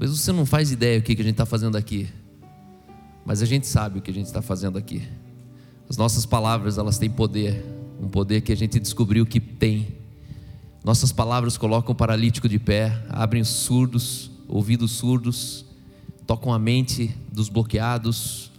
Talvez 0.00 0.18
você 0.18 0.32
não 0.32 0.46
faz 0.46 0.72
ideia 0.72 0.98
o 0.98 1.02
que 1.02 1.12
a 1.12 1.16
gente 1.16 1.32
está 1.32 1.44
fazendo 1.44 1.76
aqui, 1.76 2.08
mas 3.22 3.42
a 3.42 3.44
gente 3.44 3.66
sabe 3.66 3.98
o 3.98 4.00
que 4.00 4.10
a 4.10 4.14
gente 4.14 4.24
está 4.24 4.40
fazendo 4.40 4.78
aqui. 4.78 5.06
As 5.90 5.98
nossas 5.98 6.24
palavras, 6.24 6.78
elas 6.78 6.96
têm 6.96 7.10
poder, 7.10 7.62
um 8.00 8.08
poder 8.08 8.40
que 8.40 8.50
a 8.50 8.56
gente 8.56 8.80
descobriu 8.80 9.26
que 9.26 9.38
tem. 9.38 9.88
Nossas 10.82 11.12
palavras 11.12 11.58
colocam 11.58 11.92
o 11.92 11.94
paralítico 11.94 12.48
de 12.48 12.58
pé, 12.58 12.98
abrem 13.10 13.42
os 13.42 13.50
surdos, 13.50 14.30
ouvidos 14.48 14.92
surdos, 14.92 15.66
tocam 16.26 16.50
a 16.50 16.58
mente 16.58 17.14
dos 17.30 17.50
bloqueados, 17.50 18.50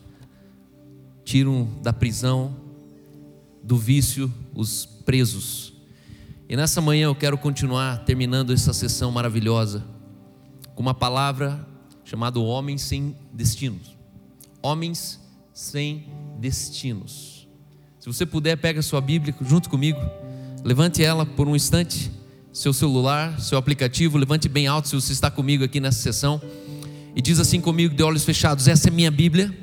tiram 1.25 1.67
da 1.81 1.91
prisão, 1.91 2.55
do 3.63 3.79
vício, 3.79 4.31
os 4.53 4.85
presos. 4.85 5.73
E 6.47 6.55
nessa 6.55 6.79
manhã 6.81 7.05
eu 7.05 7.15
quero 7.15 7.35
continuar 7.35 8.05
terminando 8.05 8.53
essa 8.53 8.73
sessão 8.73 9.11
maravilhosa 9.11 9.99
com 10.81 10.87
uma 10.87 10.95
palavra 10.95 11.63
chamada 12.03 12.39
Homens 12.39 12.81
Sem 12.81 13.15
Destinos. 13.31 13.95
Homens 14.63 15.19
sem 15.53 16.07
destinos. 16.39 17.47
Se 17.99 18.07
você 18.07 18.25
puder, 18.25 18.57
pega 18.57 18.81
sua 18.81 18.99
Bíblia 18.99 19.35
junto 19.41 19.69
comigo, 19.69 19.99
levante 20.63 21.03
ela 21.03 21.23
por 21.23 21.47
um 21.47 21.55
instante, 21.55 22.09
seu 22.51 22.73
celular, 22.73 23.39
seu 23.39 23.59
aplicativo, 23.59 24.17
levante 24.17 24.49
bem 24.49 24.65
alto 24.65 24.87
se 24.87 24.95
você 24.95 25.11
está 25.13 25.29
comigo 25.29 25.63
aqui 25.63 25.79
nessa 25.79 25.99
sessão 25.99 26.41
e 27.15 27.21
diz 27.21 27.39
assim 27.39 27.61
comigo 27.61 27.93
de 27.93 28.01
olhos 28.01 28.25
fechados: 28.25 28.67
essa 28.67 28.87
é 28.87 28.91
minha 28.91 29.11
Bíblia. 29.11 29.55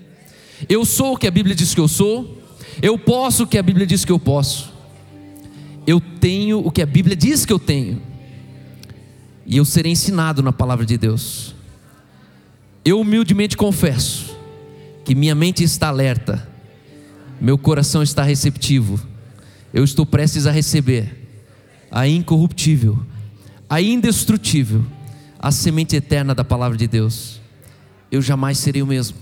Eu 0.68 0.84
sou 0.84 1.14
o 1.14 1.16
que 1.16 1.26
a 1.26 1.32
Bíblia 1.32 1.54
diz 1.54 1.74
que 1.74 1.80
eu 1.80 1.88
sou. 1.88 2.40
Eu 2.80 2.96
posso 2.96 3.42
o 3.42 3.46
que 3.46 3.58
a 3.58 3.62
Bíblia 3.62 3.86
diz 3.86 4.04
que 4.04 4.12
eu 4.12 4.20
posso 4.20 4.78
eu 5.88 6.02
tenho 6.20 6.58
o 6.58 6.70
que 6.70 6.82
a 6.82 6.86
Bíblia 6.86 7.16
diz 7.16 7.46
que 7.46 7.52
eu 7.52 7.58
tenho, 7.58 8.02
e 9.48 9.56
eu 9.56 9.64
serei 9.64 9.90
ensinado 9.90 10.42
na 10.42 10.52
palavra 10.52 10.86
de 10.86 10.96
Deus. 10.96 11.54
Eu 12.84 13.00
humildemente 13.00 13.56
confesso 13.56 14.36
que 15.04 15.14
minha 15.14 15.34
mente 15.34 15.64
está 15.64 15.88
alerta, 15.88 16.46
meu 17.40 17.56
coração 17.56 18.02
está 18.02 18.22
receptivo, 18.22 19.00
eu 19.74 19.82
estou 19.82 20.06
prestes 20.06 20.46
a 20.46 20.52
receber 20.52 21.26
a 21.90 22.06
incorruptível, 22.06 23.04
a 23.68 23.80
indestrutível, 23.80 24.84
a 25.38 25.50
semente 25.50 25.96
eterna 25.96 26.34
da 26.34 26.44
palavra 26.44 26.76
de 26.76 26.86
Deus. 26.86 27.40
Eu 28.12 28.22
jamais 28.22 28.58
serei 28.58 28.82
o 28.82 28.86
mesmo. 28.86 29.16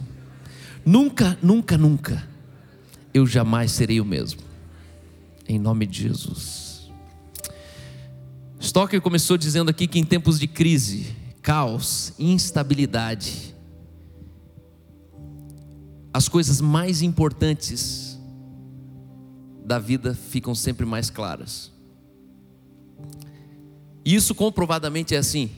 Nunca, 0.84 1.38
nunca, 1.40 1.78
nunca, 1.78 2.28
eu 3.14 3.26
jamais 3.26 3.72
serei 3.72 4.00
o 4.00 4.04
mesmo 4.04 4.46
em 5.48 5.58
nome 5.58 5.86
de 5.86 6.02
Jesus. 6.02 6.65
Stocker 8.60 9.00
começou 9.00 9.36
dizendo 9.36 9.70
aqui 9.70 9.86
que 9.86 9.98
em 9.98 10.04
tempos 10.04 10.38
de 10.38 10.46
crise, 10.46 11.14
caos, 11.42 12.12
instabilidade, 12.18 13.54
as 16.12 16.28
coisas 16.28 16.60
mais 16.60 17.02
importantes 17.02 18.18
da 19.64 19.78
vida 19.78 20.14
ficam 20.14 20.54
sempre 20.54 20.86
mais 20.86 21.10
claras. 21.10 21.70
E 24.04 24.14
isso 24.14 24.34
comprovadamente 24.34 25.14
é 25.14 25.18
assim. 25.18 25.50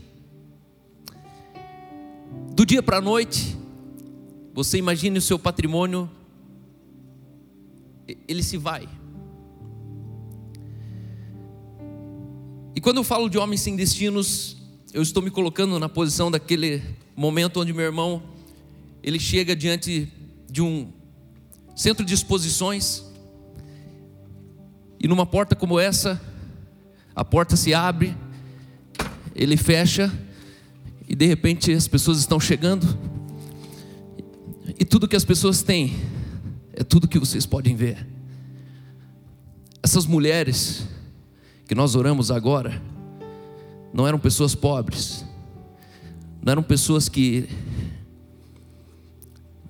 Do 2.55 2.67
dia 2.67 2.83
para 2.83 2.97
a 2.97 3.01
noite, 3.01 3.57
você 4.53 4.79
imagine 4.79 5.19
o 5.19 5.23
seu 5.23 5.39
patrimônio, 5.39 6.11
ele 8.27 8.43
se 8.43 8.57
vai. 8.57 8.89
E 12.79 12.81
quando 12.81 12.99
eu 12.99 13.03
falo 13.03 13.29
de 13.29 13.37
homens 13.37 13.63
sem 13.63 13.75
destinos, 13.75 14.57
eu 14.95 15.03
estou 15.03 15.21
me 15.21 15.33
colocando 15.33 15.81
na 15.81 15.89
posição 15.89 16.31
daquele 16.31 16.81
momento 17.17 17.61
onde 17.61 17.73
meu 17.73 17.85
irmão 17.85 18.23
ele 19.03 19.19
chega 19.19 19.57
diante 19.57 20.09
de 20.49 20.63
um 20.63 20.93
centro 21.75 22.07
de 22.07 22.15
exposições 22.15 23.03
e 25.01 25.09
numa 25.09 25.27
porta 25.27 25.57
como 25.57 25.81
essa, 25.81 26.23
a 27.17 27.25
porta 27.25 27.57
se 27.57 27.75
abre, 27.75 28.17
ele 29.35 29.57
fecha 29.57 30.17
e 31.09 31.17
de 31.17 31.27
repente 31.27 31.73
as 31.73 31.89
pessoas 31.89 32.21
estão 32.21 32.39
chegando 32.39 32.97
e 34.79 34.85
tudo 34.85 35.09
que 35.09 35.17
as 35.17 35.25
pessoas 35.25 35.65
têm 35.65 35.97
é 36.75 36.85
tudo 36.85 37.09
que 37.09 37.19
vocês 37.19 37.45
podem 37.45 37.75
ver. 37.75 38.07
Essas 39.83 40.07
mulheres 40.07 40.87
que 41.69 41.75
nós 41.75 41.95
oramos 41.95 42.31
agora, 42.31 42.81
não 43.93 44.09
eram 44.09 44.19
pessoas 44.19 44.55
pobres, 44.55 45.23
não 46.43 46.51
eram 46.51 46.63
pessoas 46.63 47.11
que 47.11 47.47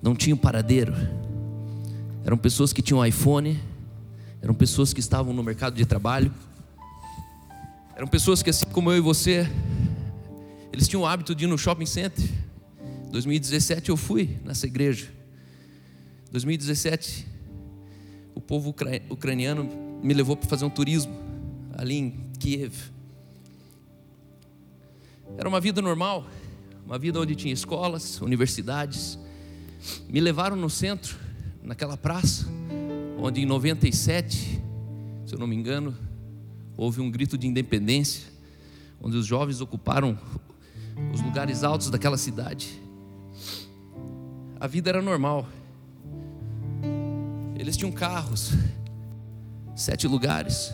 não 0.01 0.15
tinham 0.15 0.37
paradeiro, 0.37 0.93
eram 2.23 2.37
pessoas 2.37 2.71
que 2.71 2.81
tinham 2.81 3.05
iPhone, 3.05 3.59
eram 4.41 4.53
pessoas 4.53 4.93
que 4.93 5.01
estavam 5.01 5.33
no 5.33 5.43
mercado 5.43 5.75
de 5.75 5.85
trabalho, 5.85 6.33
eram 7.97 8.07
pessoas 8.07 8.41
que, 8.41 8.49
assim 8.49 8.65
como 8.67 8.89
eu 8.91 8.97
e 8.97 9.01
você, 9.01 9.45
eles 10.71 10.87
tinham 10.87 11.01
o 11.01 11.05
hábito 11.05 11.35
de 11.35 11.43
ir 11.43 11.47
no 11.47 11.57
shopping 11.57 11.85
center. 11.85 12.25
2017 13.11 13.89
eu 13.89 13.97
fui 13.97 14.39
nessa 14.45 14.65
igreja. 14.65 15.09
2017 16.31 17.27
o 18.33 18.39
povo 18.39 18.73
ucraniano 19.09 19.69
me 20.01 20.13
levou 20.13 20.37
para 20.37 20.47
fazer 20.47 20.63
um 20.63 20.69
turismo 20.69 21.28
ali 21.79 21.95
em 21.95 22.11
Kiev. 22.37 22.73
Era 25.37 25.47
uma 25.47 25.61
vida 25.61 25.81
normal, 25.81 26.27
uma 26.85 26.99
vida 26.99 27.21
onde 27.21 27.35
tinha 27.35 27.53
escolas, 27.53 28.19
universidades. 28.19 29.17
Me 30.09 30.19
levaram 30.19 30.57
no 30.57 30.69
centro, 30.69 31.17
naquela 31.63 31.95
praça, 31.95 32.45
onde 33.17 33.39
em 33.39 33.45
97, 33.45 34.61
se 35.25 35.33
eu 35.33 35.39
não 35.39 35.47
me 35.47 35.55
engano, 35.55 35.95
houve 36.75 36.99
um 36.99 37.09
grito 37.09 37.37
de 37.37 37.47
independência, 37.47 38.27
onde 39.01 39.15
os 39.15 39.25
jovens 39.25 39.61
ocuparam 39.61 40.19
os 41.13 41.21
lugares 41.21 41.63
altos 41.63 41.89
daquela 41.89 42.17
cidade. 42.17 42.77
A 44.59 44.67
vida 44.67 44.89
era 44.89 45.01
normal. 45.01 45.47
Eles 47.55 47.77
tinham 47.77 47.91
carros, 47.93 48.51
sete 49.77 50.09
lugares 50.09 50.73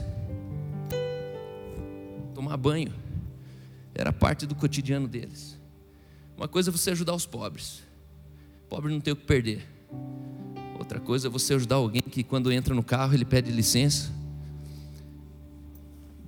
tomar 2.55 2.57
banho. 2.57 2.93
Era 3.93 4.11
parte 4.11 4.45
do 4.45 4.55
cotidiano 4.55 5.07
deles. 5.07 5.59
Uma 6.35 6.47
coisa 6.47 6.69
é 6.69 6.71
você 6.71 6.91
ajudar 6.91 7.13
os 7.13 7.25
pobres. 7.25 7.83
Pobre 8.69 8.91
não 8.91 8.99
tem 8.99 9.13
o 9.13 9.15
que 9.15 9.25
perder. 9.25 9.65
Outra 10.77 10.99
coisa 10.99 11.27
é 11.27 11.29
você 11.29 11.53
ajudar 11.53 11.75
alguém 11.75 12.01
que 12.01 12.23
quando 12.23 12.51
entra 12.51 12.73
no 12.73 12.83
carro 12.83 13.13
ele 13.13 13.23
pede 13.23 13.51
licença, 13.51 14.11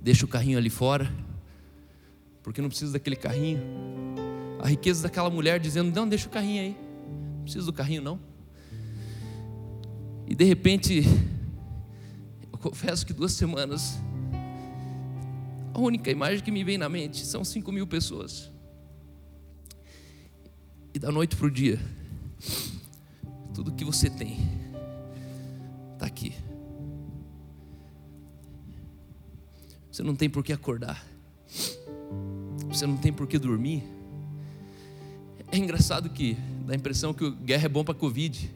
deixa 0.00 0.24
o 0.24 0.28
carrinho 0.28 0.56
ali 0.56 0.70
fora, 0.70 1.12
porque 2.42 2.62
não 2.62 2.68
precisa 2.68 2.92
daquele 2.92 3.16
carrinho. 3.16 3.60
A 4.60 4.68
riqueza 4.68 5.02
daquela 5.02 5.28
mulher 5.28 5.60
dizendo: 5.60 5.94
Não, 5.94 6.08
deixa 6.08 6.26
o 6.26 6.30
carrinho 6.30 6.62
aí, 6.62 6.76
não 7.36 7.42
precisa 7.42 7.66
do 7.66 7.72
carrinho 7.72 8.02
não. 8.02 8.18
E 10.26 10.34
de 10.34 10.44
repente, 10.44 11.04
eu 12.50 12.58
confesso 12.58 13.04
que 13.04 13.12
duas 13.12 13.32
semanas 13.32 13.98
a 15.78 15.80
única 15.80 16.10
imagem 16.10 16.42
que 16.42 16.50
me 16.50 16.64
vem 16.64 16.76
na 16.76 16.88
mente 16.88 17.24
são 17.24 17.44
5 17.44 17.70
mil 17.70 17.86
pessoas. 17.86 18.50
E 20.92 20.98
da 20.98 21.12
noite 21.12 21.36
para 21.36 21.46
o 21.46 21.50
dia, 21.50 21.78
tudo 23.54 23.72
que 23.72 23.84
você 23.84 24.10
tem 24.10 24.38
está 25.94 26.06
aqui. 26.06 26.34
Você 29.90 30.02
não 30.02 30.16
tem 30.16 30.28
por 30.28 30.42
que 30.42 30.52
acordar. 30.52 31.06
Você 32.68 32.84
não 32.84 32.96
tem 32.96 33.12
por 33.12 33.28
que 33.28 33.38
dormir. 33.38 33.84
É 35.50 35.56
engraçado 35.56 36.10
que 36.10 36.36
dá 36.66 36.72
a 36.72 36.76
impressão 36.76 37.14
que 37.14 37.30
guerra 37.30 37.66
é 37.66 37.68
bom 37.68 37.84
para 37.84 37.94
Covid. 37.94 38.52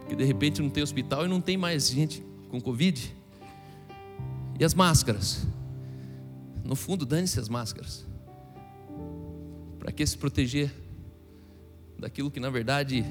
Porque 0.00 0.14
de 0.14 0.24
repente 0.24 0.62
não 0.62 0.70
tem 0.70 0.82
hospital 0.82 1.26
e 1.26 1.28
não 1.28 1.40
tem 1.40 1.56
mais 1.56 1.88
gente 1.88 2.22
com 2.50 2.60
Covid. 2.60 3.14
E 4.58 4.64
as 4.64 4.72
máscaras? 4.72 5.46
No 6.66 6.74
fundo, 6.74 7.06
dane-se 7.06 7.38
as 7.38 7.48
máscaras. 7.48 8.04
Para 9.78 9.92
que 9.92 10.04
se 10.04 10.18
proteger 10.18 10.74
daquilo 11.96 12.30
que 12.30 12.40
na 12.40 12.50
verdade 12.50 13.04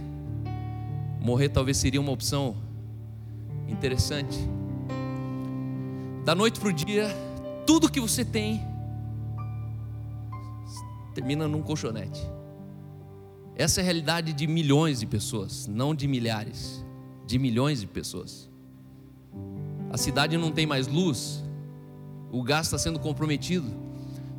morrer 1.22 1.50
talvez 1.50 1.78
seria 1.78 2.02
uma 2.02 2.12
opção 2.12 2.58
interessante. 3.68 4.38
Da 6.26 6.36
noite 6.36 6.60
para 6.60 6.70
o 6.70 6.74
dia, 6.74 7.08
tudo 7.66 7.90
que 7.90 8.00
você 8.00 8.26
tem 8.26 8.62
termina 11.14 11.48
num 11.48 11.62
colchonete. 11.62 12.22
Essa 13.56 13.80
é 13.80 13.82
a 13.82 13.86
realidade 13.86 14.34
de 14.34 14.46
milhões 14.48 15.00
de 15.00 15.06
pessoas, 15.06 15.66
não 15.66 15.96
de 15.96 16.10
milhares, 16.10 16.84
de 17.26 17.40
milhões 17.40 17.80
de 17.80 17.88
pessoas. 17.88 18.50
A 19.90 19.98
cidade 19.98 20.38
não 20.38 20.52
tem 20.52 20.66
mais 20.66 20.88
luz, 20.88 21.45
o 22.36 22.44
gás 22.44 22.68
está 22.68 22.78
sendo 22.78 23.00
comprometido. 23.00 23.66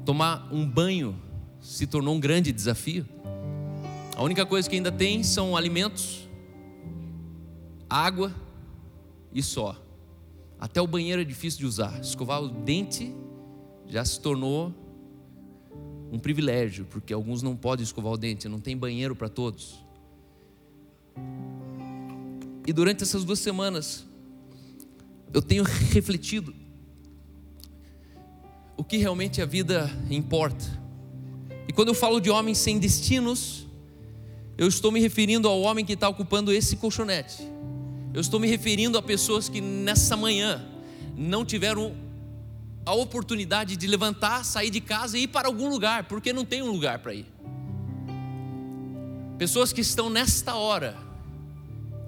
Tomar 0.05 0.53
um 0.53 0.69
banho 0.69 1.19
se 1.63 1.87
tornou 1.87 2.15
um 2.15 2.21
grande 2.21 2.53
desafio. 2.53 3.07
A 4.15 4.23
única 4.23 4.45
coisa 4.45 4.69
que 4.69 4.77
ainda 4.77 4.93
tem 4.93 5.23
são 5.23 5.57
alimentos, 5.57 6.29
água 7.89 8.35
e 9.33 9.43
só. 9.43 9.83
Até 10.61 10.79
o 10.79 10.87
banheiro 10.87 11.23
é 11.23 11.25
difícil 11.25 11.61
de 11.61 11.65
usar. 11.65 11.99
Escovar 11.99 12.43
o 12.43 12.49
dente 12.49 13.15
já 13.87 14.05
se 14.05 14.21
tornou 14.21 14.75
um 16.13 16.19
privilégio, 16.19 16.85
porque 16.91 17.15
alguns 17.15 17.41
não 17.43 17.57
podem 17.57 17.83
escovar 17.83 18.13
o 18.13 18.19
dente, 18.19 18.47
não 18.47 18.61
tem 18.61 18.77
banheiro 18.77 19.17
para 19.17 19.31
todos. 19.31 19.83
E 22.67 22.75
durante 22.75 23.03
essas 23.03 23.25
duas 23.25 23.39
semanas, 23.39 24.07
eu 25.33 25.41
tenho 25.41 25.65
refletido 25.93 26.66
o 28.77 28.85
que 28.85 28.97
realmente 28.97 29.41
a 29.41 29.47
vida 29.47 29.91
importa. 30.11 30.65
E 31.69 31.73
quando 31.73 31.89
eu 31.89 31.95
falo 31.95 32.21
de 32.21 32.31
homens 32.31 32.59
sem 32.59 32.79
destinos, 32.79 33.67
eu 34.59 34.69
estou 34.69 34.93
me 34.93 35.01
referindo 35.01 35.49
ao 35.49 35.61
homem 35.63 35.85
que 35.85 35.95
está 35.95 36.09
ocupando 36.09 36.53
esse 36.53 36.77
colchonete. 36.77 37.43
Eu 38.15 38.21
estou 38.21 38.39
me 38.39 38.49
referindo 38.49 38.97
a 38.97 39.03
pessoas 39.03 39.49
que 39.49 39.61
nessa 39.61 40.17
manhã 40.17 40.65
não 41.17 41.45
tiveram 41.45 41.95
a 42.85 42.95
oportunidade 42.95 43.77
de 43.77 43.87
levantar, 43.87 44.45
sair 44.45 44.71
de 44.71 44.81
casa 44.81 45.19
e 45.19 45.23
ir 45.23 45.29
para 45.29 45.49
algum 45.49 45.69
lugar, 45.69 46.05
porque 46.05 46.33
não 46.33 46.45
tem 46.45 46.63
um 46.63 46.71
lugar 46.71 47.01
para 47.01 47.15
ir. 47.15 47.27
Pessoas 49.37 49.73
que 49.73 49.81
estão 49.81 50.09
nesta 50.09 50.55
hora, 50.55 50.97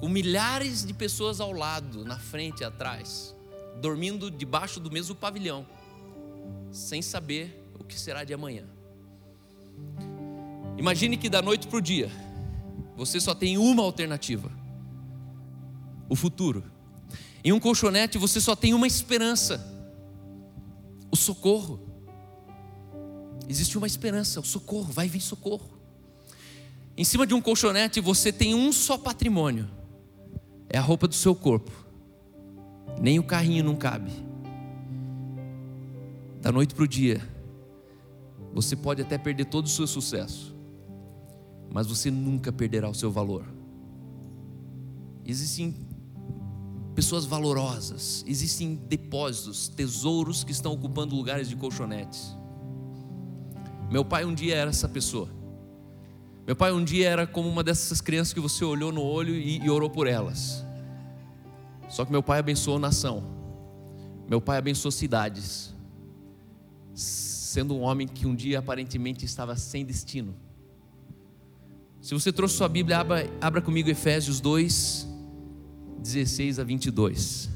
com 0.00 0.09
milhares 0.09 0.87
de 0.87 0.94
pessoas 0.94 1.41
ao 1.41 1.53
lado, 1.53 2.05
na 2.05 2.19
frente 2.19 2.61
e 2.61 2.64
atrás, 2.64 3.35
dormindo 3.82 4.31
debaixo 4.31 4.79
do 4.79 4.91
mesmo 4.91 5.14
pavilhão, 5.14 5.67
sem 6.70 7.03
saber 7.03 7.65
o 7.79 7.85
que 7.85 7.99
será 7.99 8.25
de 8.25 8.35
amanhã. 8.35 8.65
Imagine 10.76 11.17
que 11.17 11.29
da 11.29 11.43
noite 11.43 11.67
para 11.67 11.79
o 11.79 11.81
dia, 11.81 12.11
você 12.97 13.20
só 13.20 13.35
tem 13.35 13.59
uma 13.59 13.82
alternativa: 13.82 14.50
o 16.09 16.17
futuro. 16.17 16.65
Em 17.44 17.53
um 17.53 17.61
colchonete 17.61 18.19
você 18.19 18.41
só 18.41 18.55
tem 18.56 18.75
uma 18.75 18.87
esperança 18.87 19.76
o 21.11 21.17
socorro. 21.17 21.81
Existe 23.49 23.79
uma 23.79 23.87
esperança, 23.87 24.41
o 24.41 24.44
socorro, 24.44 24.93
vai 24.93 25.09
vir 25.09 25.21
socorro. 25.21 25.79
Em 26.97 27.05
cima 27.05 27.26
de 27.26 27.35
um 27.35 27.41
colchonete 27.41 28.00
você 28.00 28.32
tem 28.32 28.55
um 28.55 28.73
só 28.73 28.99
patrimônio: 28.99 29.69
é 30.69 30.79
a 30.79 30.82
roupa 30.82 31.09
do 31.09 31.14
seu 31.14 31.35
corpo. 31.35 31.73
Nem 33.00 33.19
o 33.19 33.23
carrinho 33.23 33.64
não 33.64 33.76
cabe. 33.76 34.28
Da 36.40 36.52
noite 36.52 36.75
para 36.75 36.85
o 36.85 36.88
dia, 36.88 37.20
você 38.52 38.76
pode 38.76 39.02
até 39.02 39.19
perder 39.19 39.46
todo 39.46 39.67
o 39.67 39.69
seu 39.69 39.87
sucesso, 39.87 40.56
mas 41.70 41.87
você 41.87 42.11
nunca 42.11 42.52
perderá 42.52 42.88
o 42.88 42.94
seu 42.94 43.11
valor. 43.11 43.44
Existem 45.25 45.75
pessoas 46.94 47.25
valorosas, 47.25 48.25
existem 48.26 48.75
depósitos, 48.75 49.69
tesouros 49.69 50.43
que 50.43 50.52
estão 50.52 50.73
ocupando 50.73 51.14
lugares 51.14 51.49
de 51.49 51.56
colchonetes. 51.56 52.37
Meu 53.90 54.05
pai 54.05 54.25
um 54.25 54.35
dia 54.35 54.56
era 54.56 54.70
essa 54.70 54.88
pessoa. 54.88 55.29
Meu 56.46 56.56
pai 56.56 56.73
um 56.73 56.82
dia 56.82 57.08
era 57.08 57.26
como 57.26 57.49
uma 57.49 57.62
dessas 57.62 58.00
crianças 58.00 58.32
que 58.32 58.40
você 58.40 58.64
olhou 58.64 58.90
no 58.90 59.02
olho 59.02 59.35
e, 59.35 59.58
e 59.58 59.69
orou 59.69 59.90
por 59.90 60.06
elas. 60.06 60.64
Só 61.88 62.05
que 62.05 62.11
meu 62.11 62.23
pai 62.23 62.38
abençoou 62.38 62.79
nação. 62.79 63.23
Meu 64.29 64.40
pai 64.40 64.58
abençoou 64.58 64.90
cidades. 64.90 65.75
Sendo 67.00 67.77
um 67.77 67.81
homem 67.83 68.09
que 68.09 68.27
um 68.27 68.35
dia 68.35 68.59
aparentemente 68.59 69.25
estava 69.25 69.55
sem 69.56 69.85
destino. 69.85 70.35
Se 72.00 72.12
você 72.12 72.33
trouxe 72.33 72.56
sua 72.56 72.69
Bíblia, 72.69 72.99
abra, 72.99 73.31
abra 73.41 73.62
comigo 73.62 73.89
Efésios 73.89 74.41
2, 74.41 75.06
16 76.00 76.59
a 76.59 76.65
22. 76.65 77.49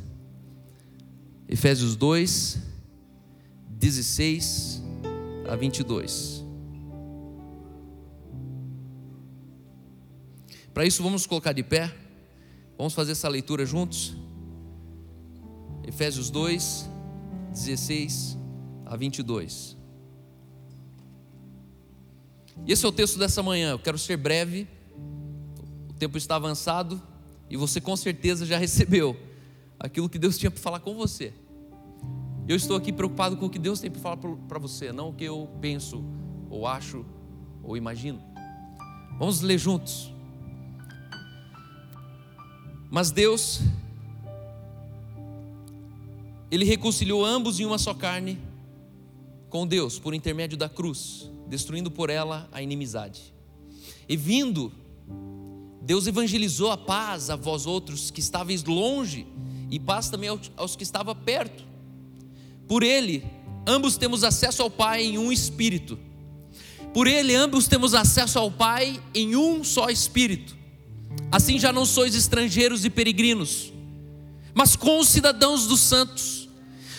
Efésios 1.48 1.96
2, 1.96 2.58
16 3.68 4.82
a 5.48 5.56
22. 5.56 6.44
Para 10.72 10.86
isso, 10.86 11.02
vamos 11.02 11.26
colocar 11.26 11.52
de 11.52 11.62
pé. 11.62 11.92
Vamos 12.78 12.94
fazer 12.94 13.12
essa 13.12 13.28
leitura 13.28 13.66
juntos. 13.66 14.16
Efésios 15.86 16.30
2, 16.30 16.88
16 17.50 18.38
a 18.38 18.41
22. 18.96 19.76
E 22.66 22.72
esse 22.72 22.84
é 22.84 22.88
o 22.88 22.92
texto 22.92 23.18
dessa 23.18 23.42
manhã. 23.42 23.70
Eu 23.70 23.78
quero 23.78 23.98
ser 23.98 24.16
breve. 24.16 24.68
O 25.90 25.94
tempo 25.94 26.16
está 26.16 26.36
avançado. 26.36 27.00
E 27.50 27.56
você 27.56 27.80
com 27.80 27.96
certeza 27.96 28.46
já 28.46 28.56
recebeu 28.58 29.16
aquilo 29.78 30.08
que 30.08 30.18
Deus 30.18 30.38
tinha 30.38 30.50
para 30.50 30.60
falar 30.60 30.80
com 30.80 30.94
você. 30.94 31.32
Eu 32.46 32.56
estou 32.56 32.76
aqui 32.76 32.92
preocupado 32.92 33.36
com 33.36 33.46
o 33.46 33.50
que 33.50 33.58
Deus 33.58 33.80
tem 33.80 33.90
para 33.90 34.00
falar 34.00 34.16
para 34.16 34.58
você, 34.58 34.92
não 34.92 35.10
o 35.10 35.12
que 35.12 35.24
eu 35.24 35.48
penso, 35.60 36.04
ou 36.50 36.66
acho, 36.66 37.04
ou 37.62 37.76
imagino. 37.76 38.20
Vamos 39.18 39.40
ler 39.40 39.58
juntos. 39.58 40.12
Mas 42.90 43.10
Deus, 43.10 43.60
Ele 46.50 46.64
reconciliou 46.64 47.24
ambos 47.24 47.60
em 47.60 47.64
uma 47.64 47.78
só 47.78 47.94
carne 47.94 48.38
com 49.52 49.66
Deus 49.66 49.98
por 49.98 50.14
intermédio 50.14 50.56
da 50.56 50.66
cruz, 50.66 51.30
destruindo 51.46 51.90
por 51.90 52.08
ela 52.08 52.48
a 52.50 52.62
inimizade. 52.62 53.34
E 54.08 54.16
vindo 54.16 54.72
Deus 55.82 56.06
evangelizou 56.06 56.70
a 56.70 56.76
paz 56.78 57.28
a 57.28 57.36
vós 57.36 57.66
outros 57.66 58.10
que 58.10 58.18
estáveis 58.18 58.64
longe 58.64 59.26
e 59.70 59.78
paz 59.78 60.08
também 60.08 60.30
aos 60.56 60.74
que 60.74 60.82
estavam 60.82 61.14
perto. 61.14 61.64
Por 62.66 62.82
ele, 62.82 63.26
ambos 63.66 63.98
temos 63.98 64.24
acesso 64.24 64.62
ao 64.62 64.70
Pai 64.70 65.02
em 65.04 65.18
um 65.18 65.30
espírito. 65.30 65.98
Por 66.94 67.06
ele, 67.06 67.34
ambos 67.34 67.68
temos 67.68 67.92
acesso 67.92 68.38
ao 68.38 68.50
Pai 68.50 69.02
em 69.14 69.36
um 69.36 69.62
só 69.62 69.90
espírito. 69.90 70.56
Assim 71.30 71.58
já 71.58 71.70
não 71.70 71.84
sois 71.84 72.14
estrangeiros 72.14 72.86
e 72.86 72.90
peregrinos, 72.90 73.70
mas 74.54 74.76
concidadãos 74.76 75.66
dos 75.66 75.80
santos. 75.80 76.48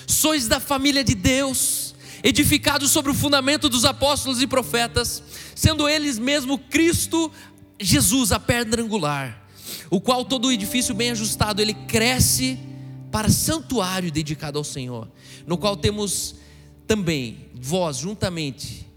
Sois 0.06 0.48
da 0.48 0.60
família 0.60 1.04
de 1.04 1.16
Deus, 1.16 1.73
edificados 2.24 2.90
sobre 2.90 3.12
o 3.12 3.14
fundamento 3.14 3.68
dos 3.68 3.84
apóstolos 3.84 4.42
e 4.42 4.48
profetas, 4.48 5.22
sendo 5.54 5.88
eles 5.90 6.18
mesmo 6.18 6.58
Cristo 6.58 7.30
Jesus, 7.80 8.32
a 8.32 8.40
pedra 8.40 8.82
angular, 8.82 9.46
o 9.90 10.00
qual 10.00 10.24
todo 10.24 10.48
o 10.48 10.52
edifício 10.52 10.96
bem 10.96 11.12
ajustado, 11.12 11.62
ele 11.62 11.74
cresce 11.74 12.58
para 13.12 13.30
santuário 13.30 14.12
dedicado 14.12 14.58
ao 14.58 14.64
Senhor, 14.64 15.12
no 15.46 15.58
qual 15.58 15.76
temos 15.76 16.36
também 16.88 17.50
vós 17.54 17.98
juntamente 17.98 18.88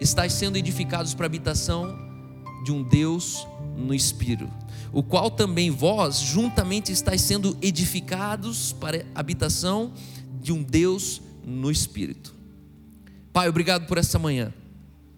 estáis 0.00 0.32
sendo 0.32 0.56
edificados 0.56 1.14
para 1.14 1.24
a 1.24 1.26
habitação 1.26 1.98
de 2.64 2.72
um 2.72 2.82
Deus 2.82 3.46
no 3.76 3.92
Espírito, 3.92 4.48
o 4.92 5.02
qual 5.02 5.30
também 5.30 5.70
vós 5.70 6.18
juntamente 6.20 6.92
estáis 6.92 7.20
sendo 7.20 7.58
edificados 7.60 8.72
para 8.72 9.04
a 9.14 9.20
habitação 9.20 9.92
de 10.40 10.52
um 10.52 10.62
Deus 10.62 11.20
no 11.48 11.70
Espírito. 11.70 12.34
Pai, 13.32 13.48
obrigado 13.48 13.86
por 13.86 13.98
essa 13.98 14.18
manhã. 14.18 14.52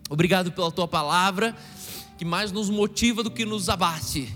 Obrigado 0.09 0.53
pela 0.53 0.71
tua 0.71 0.89
palavra 0.89 1.57
que 2.19 2.25
mais 2.25 2.53
nos 2.53 2.69
motiva 2.69 3.23
do 3.23 3.31
que 3.31 3.45
nos 3.45 3.69
abate. 3.69 4.35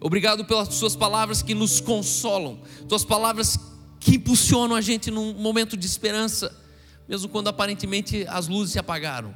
Obrigado 0.00 0.44
pelas 0.44 0.74
Suas 0.74 0.94
palavras 0.94 1.42
que 1.42 1.54
nos 1.54 1.80
consolam, 1.80 2.60
Tuas 2.88 3.04
palavras 3.04 3.58
que 3.98 4.16
impulsionam 4.16 4.76
a 4.76 4.80
gente 4.80 5.10
num 5.10 5.34
momento 5.34 5.76
de 5.76 5.86
esperança, 5.86 6.54
mesmo 7.08 7.28
quando 7.28 7.48
aparentemente 7.48 8.24
as 8.28 8.46
luzes 8.46 8.72
se 8.72 8.78
apagaram. 8.78 9.34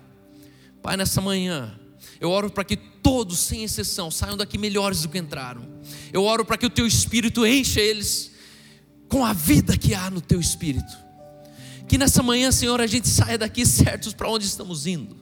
Pai, 0.82 0.96
nessa 0.96 1.20
manhã, 1.20 1.78
eu 2.20 2.30
oro 2.30 2.50
para 2.50 2.64
que 2.64 2.76
todos, 2.76 3.38
sem 3.38 3.64
exceção, 3.64 4.10
saiam 4.10 4.36
daqui 4.36 4.56
melhores 4.56 5.02
do 5.02 5.08
que 5.08 5.18
entraram. 5.18 5.62
Eu 6.12 6.24
oro 6.24 6.44
para 6.44 6.56
que 6.56 6.66
o 6.66 6.70
Teu 6.70 6.86
Espírito 6.86 7.44
encha 7.44 7.80
eles 7.80 8.30
com 9.08 9.24
a 9.24 9.32
vida 9.32 9.76
que 9.76 9.94
há 9.94 10.08
no 10.08 10.20
Teu 10.20 10.38
Espírito. 10.38 11.09
Que 11.90 11.99
nessa 11.99 12.23
manhã, 12.23 12.52
Senhor, 12.52 12.80
a 12.80 12.87
gente 12.87 13.09
saia 13.09 13.37
daqui 13.37 13.66
certos 13.66 14.14
para 14.14 14.30
onde 14.30 14.47
estamos 14.47 14.87
indo 14.87 15.20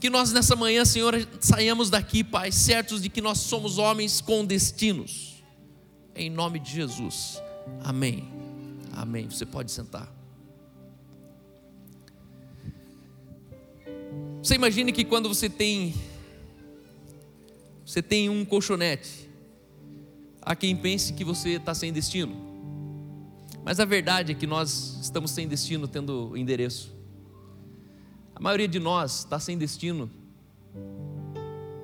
que 0.00 0.08
nós 0.08 0.32
nessa 0.32 0.54
manhã, 0.54 0.84
Senhor, 0.84 1.26
saiamos 1.40 1.90
daqui, 1.90 2.22
Pai, 2.22 2.52
certos 2.52 3.02
de 3.02 3.08
que 3.08 3.20
nós 3.20 3.38
somos 3.38 3.78
homens 3.78 4.20
com 4.20 4.44
destinos. 4.44 5.42
Em 6.14 6.30
nome 6.30 6.60
de 6.60 6.72
Jesus. 6.72 7.42
Amém. 7.82 8.28
Amém. 8.92 9.28
Você 9.28 9.44
pode 9.44 9.72
sentar. 9.72 10.08
Você 14.40 14.54
imagine 14.54 14.92
que 14.92 15.04
quando 15.04 15.28
você 15.28 15.48
tem 15.48 15.94
você 17.84 18.02
tem 18.02 18.28
um 18.28 18.44
colchonete, 18.44 19.28
há 20.42 20.54
quem 20.54 20.76
pense 20.76 21.12
que 21.12 21.24
você 21.24 21.50
está 21.50 21.74
sem 21.74 21.92
destino. 21.92 22.47
Mas 23.68 23.78
a 23.80 23.84
verdade 23.84 24.32
é 24.32 24.34
que 24.34 24.46
nós 24.46 24.98
estamos 25.02 25.30
sem 25.30 25.46
destino 25.46 25.86
tendo 25.86 26.34
endereço. 26.34 26.90
A 28.34 28.40
maioria 28.40 28.66
de 28.66 28.78
nós 28.78 29.18
está 29.18 29.38
sem 29.38 29.58
destino, 29.58 30.10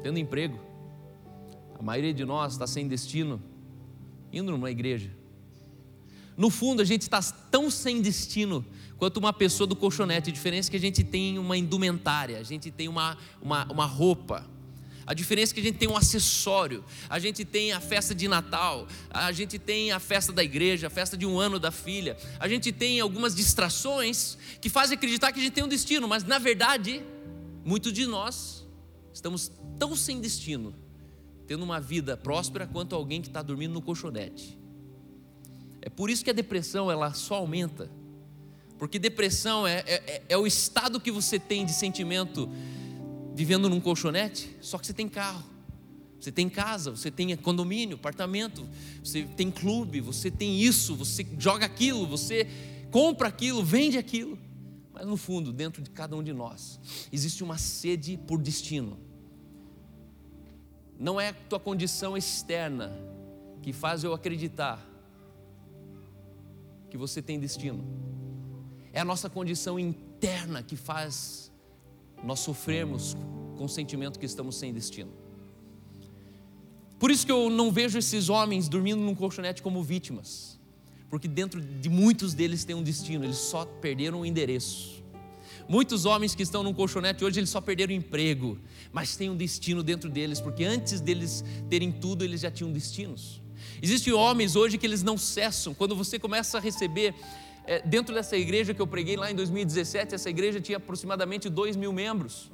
tendo 0.03 0.19
emprego. 0.19 0.59
A 1.79 1.83
maioria 1.83 2.15
de 2.15 2.25
nós 2.25 2.55
está 2.55 2.67
sem 2.67 2.89
destino, 2.89 3.39
indo 4.33 4.51
numa 4.51 4.71
igreja. 4.71 5.11
No 6.39 6.49
fundo, 6.49 6.81
a 6.81 6.87
gente 6.87 7.03
está 7.03 7.21
tão 7.21 7.71
sem 7.71 8.01
destino 8.01 8.65
quanto 8.97 9.19
uma 9.19 9.35
pessoa 9.35 9.67
do 9.67 9.77
colchonete. 9.77 10.31
A 10.31 10.33
diferença 10.33 10.71
é 10.71 10.71
que 10.71 10.79
a 10.79 10.81
gente 10.81 11.05
tem 11.05 11.39
uma 11.39 11.55
indumentária, 11.55 12.39
a 12.39 12.43
gente 12.43 12.71
tem 12.71 12.89
uma, 12.89 13.19
uma, 13.43 13.71
uma 13.71 13.85
roupa. 13.85 14.49
A 15.07 15.13
diferença 15.13 15.53
é 15.53 15.55
que 15.55 15.61
a 15.61 15.65
gente 15.65 15.79
tem 15.79 15.89
um 15.89 15.97
acessório, 15.97 16.85
a 17.09 17.19
gente 17.19 17.45
tem 17.45 17.73
a 17.73 17.81
festa 17.81 18.15
de 18.15 18.27
Natal, 18.27 18.89
a 19.11 19.31
gente 19.33 19.59
tem 19.59 19.93
a 19.93 20.01
festa 20.01 20.33
da 20.33 20.43
igreja, 20.43 20.87
a 20.87 20.91
festa 20.91 21.17
de 21.17 21.27
um 21.27 21.39
ano 21.39 21.59
da 21.59 21.71
filha, 21.71 22.17
a 22.41 22.49
gente 22.49 22.73
tem 22.73 23.01
algumas 23.01 23.35
distrações 23.35 24.39
que 24.61 24.71
fazem 24.71 24.97
acreditar 24.97 25.31
que 25.33 25.41
a 25.41 25.43
gente 25.43 25.53
tem 25.53 25.65
um 25.65 25.69
destino, 25.69 26.09
mas 26.09 26.25
na 26.25 26.39
verdade, 26.39 27.03
muitos 27.65 27.93
de 27.93 28.07
nós 28.07 28.67
estamos 29.13 29.53
tão 29.79 29.95
sem 29.95 30.21
destino, 30.21 30.75
tendo 31.47 31.63
uma 31.63 31.81
vida 31.81 32.17
próspera 32.17 32.67
quanto 32.67 32.95
alguém 32.95 33.21
que 33.21 33.29
está 33.29 33.43
dormindo 33.43 33.75
no 33.75 33.83
colchonete. 33.83 34.59
É 35.83 35.91
por 35.91 36.09
isso 36.09 36.25
que 36.25 36.31
a 36.31 36.35
depressão 36.35 36.91
ela 36.91 37.13
só 37.13 37.35
aumenta, 37.35 37.91
porque 38.79 38.99
depressão 38.99 39.67
é, 39.67 39.85
é, 39.87 40.23
é 40.31 40.37
o 40.39 40.47
estado 40.47 40.99
que 40.99 41.11
você 41.11 41.39
tem 41.39 41.67
de 41.67 41.73
sentimento 41.73 42.49
vivendo 43.35 43.69
num 43.69 43.81
colchonete, 43.81 44.57
só 44.61 44.79
que 44.79 44.87
você 44.87 44.93
tem 44.93 45.09
carro, 45.09 45.45
você 46.21 46.31
tem 46.31 46.49
casa, 46.49 46.93
você 46.93 47.11
tem 47.11 47.37
condomínio, 47.37 47.97
apartamento, 47.97 48.67
você 49.03 49.25
tem 49.25 49.51
clube, 49.51 50.01
você 50.01 50.31
tem 50.31 50.61
isso, 50.61 50.95
você 50.95 51.27
joga 51.39 51.67
aquilo, 51.67 52.07
você 52.07 52.47
compra 52.91 53.29
aquilo, 53.29 53.63
vende 53.63 53.99
aquilo. 53.99 54.39
Mas 54.93 55.07
no 55.07 55.17
fundo, 55.17 55.53
dentro 55.53 55.83
de 55.83 55.91
cada 55.91 56.15
um 56.17 56.23
de 56.23 56.33
nós, 56.33 56.79
existe 57.13 57.43
uma 57.43 57.59
sede 57.59 58.17
por 58.17 58.41
destino. 58.41 58.97
Não 60.99 61.21
é 61.21 61.31
a 61.31 61.35
tua 61.35 61.59
condição 61.59 62.17
externa 62.17 62.97
que 63.61 63.73
faz 63.73 64.05
eu 64.05 64.15
acreditar 64.15 64.81
que 66.89 66.97
você 66.97 67.21
tem 67.21 67.41
destino. 67.41 67.85
É 68.93 69.01
a 69.01 69.05
nossa 69.05 69.29
condição 69.29 69.79
interna 69.79 70.63
que 70.63 70.77
faz 70.77 71.51
nós 72.25 72.41
sofremos 72.41 73.17
com 73.57 73.65
o 73.65 73.69
sentimento 73.69 74.19
que 74.19 74.27
estamos 74.27 74.57
sem 74.57 74.73
destino. 74.73 75.13
Por 76.99 77.11
isso 77.11 77.27
que 77.27 77.33
eu 77.33 77.51
não 77.51 77.71
vejo 77.71 77.99
esses 77.99 78.29
homens 78.29 78.69
dormindo 78.69 79.01
num 79.01 79.15
colchonete 79.15 79.63
como 79.63 79.83
vítimas, 79.83 80.59
porque 81.11 81.29
dentro 81.29 81.61
de 81.61 81.89
muitos 81.89 82.35
deles 82.35 82.65
tem 82.65 82.75
um 82.75 82.83
destino, 82.83 83.25
eles 83.25 83.37
só 83.37 83.65
perderam 83.65 84.21
o 84.21 84.27
endereço. 84.27 85.05
Muitos 85.69 86.05
homens 86.05 86.35
que 86.35 86.43
estão 86.43 86.63
num 86.63 86.75
colchonete 86.75 87.25
hoje, 87.25 87.41
eles 87.41 87.51
só 87.51 87.61
perderam 87.61 87.93
o 87.93 87.97
emprego, 87.97 88.59
mas 88.93 89.17
tem 89.17 89.31
um 89.31 89.37
destino 89.37 89.83
dentro 89.83 90.11
deles, 90.11 90.41
porque 90.41 90.65
antes 90.65 91.01
deles 91.01 91.45
terem 91.69 91.91
tudo, 91.91 92.25
eles 92.25 92.41
já 92.41 92.51
tinham 92.51 92.73
destinos. 92.73 93.43
Existem 93.83 94.13
homens 94.13 94.57
hoje 94.57 94.79
que 94.79 94.87
eles 94.87 95.03
não 95.03 95.17
cessam, 95.17 95.75
quando 95.75 95.97
você 95.97 96.19
começa 96.19 96.59
a 96.59 96.61
receber 96.61 97.15
é, 97.67 97.81
dentro 97.81 98.15
dessa 98.15 98.37
igreja 98.37 98.75
que 98.75 98.83
eu 98.83 98.87
preguei 98.87 99.17
lá 99.17 99.31
em 99.31 99.35
2017, 99.35 100.15
essa 100.15 100.29
igreja 100.29 100.61
tinha 100.61 100.77
aproximadamente 100.77 101.49
2 101.49 101.77
mil 101.77 101.93
membros. 101.93 102.53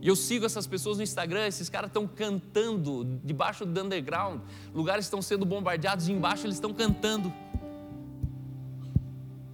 E 0.00 0.08
eu 0.08 0.16
sigo 0.16 0.46
essas 0.46 0.66
pessoas 0.66 0.96
no 0.96 1.02
Instagram, 1.02 1.46
esses 1.46 1.68
caras 1.68 1.88
estão 1.88 2.06
cantando 2.06 3.20
debaixo 3.24 3.66
do 3.66 3.80
underground, 3.80 4.40
lugares 4.72 5.04
estão 5.06 5.20
sendo 5.20 5.44
bombardeados 5.44 6.08
e 6.08 6.12
embaixo 6.12 6.46
eles 6.46 6.56
estão 6.56 6.72
cantando. 6.72 7.32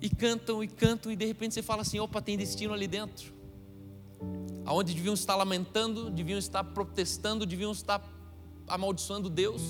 E 0.00 0.10
cantam 0.10 0.62
e 0.62 0.68
cantam, 0.68 1.10
e 1.10 1.16
de 1.16 1.24
repente 1.24 1.54
você 1.54 1.62
fala 1.62 1.82
assim: 1.82 1.98
opa, 1.98 2.20
tem 2.20 2.36
destino 2.36 2.74
ali 2.74 2.86
dentro. 2.86 3.32
Aonde 4.64 4.94
deviam 4.94 5.14
estar 5.14 5.34
lamentando, 5.34 6.10
deviam 6.10 6.38
estar 6.38 6.62
protestando, 6.62 7.46
deviam 7.46 7.72
estar 7.72 8.02
amaldiçoando 8.68 9.28
Deus. 9.28 9.62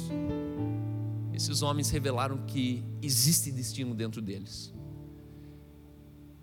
Esses 1.32 1.62
homens 1.62 1.90
revelaram 1.90 2.38
que 2.46 2.84
existe 3.00 3.50
destino 3.50 3.94
dentro 3.94 4.20
deles. 4.20 4.72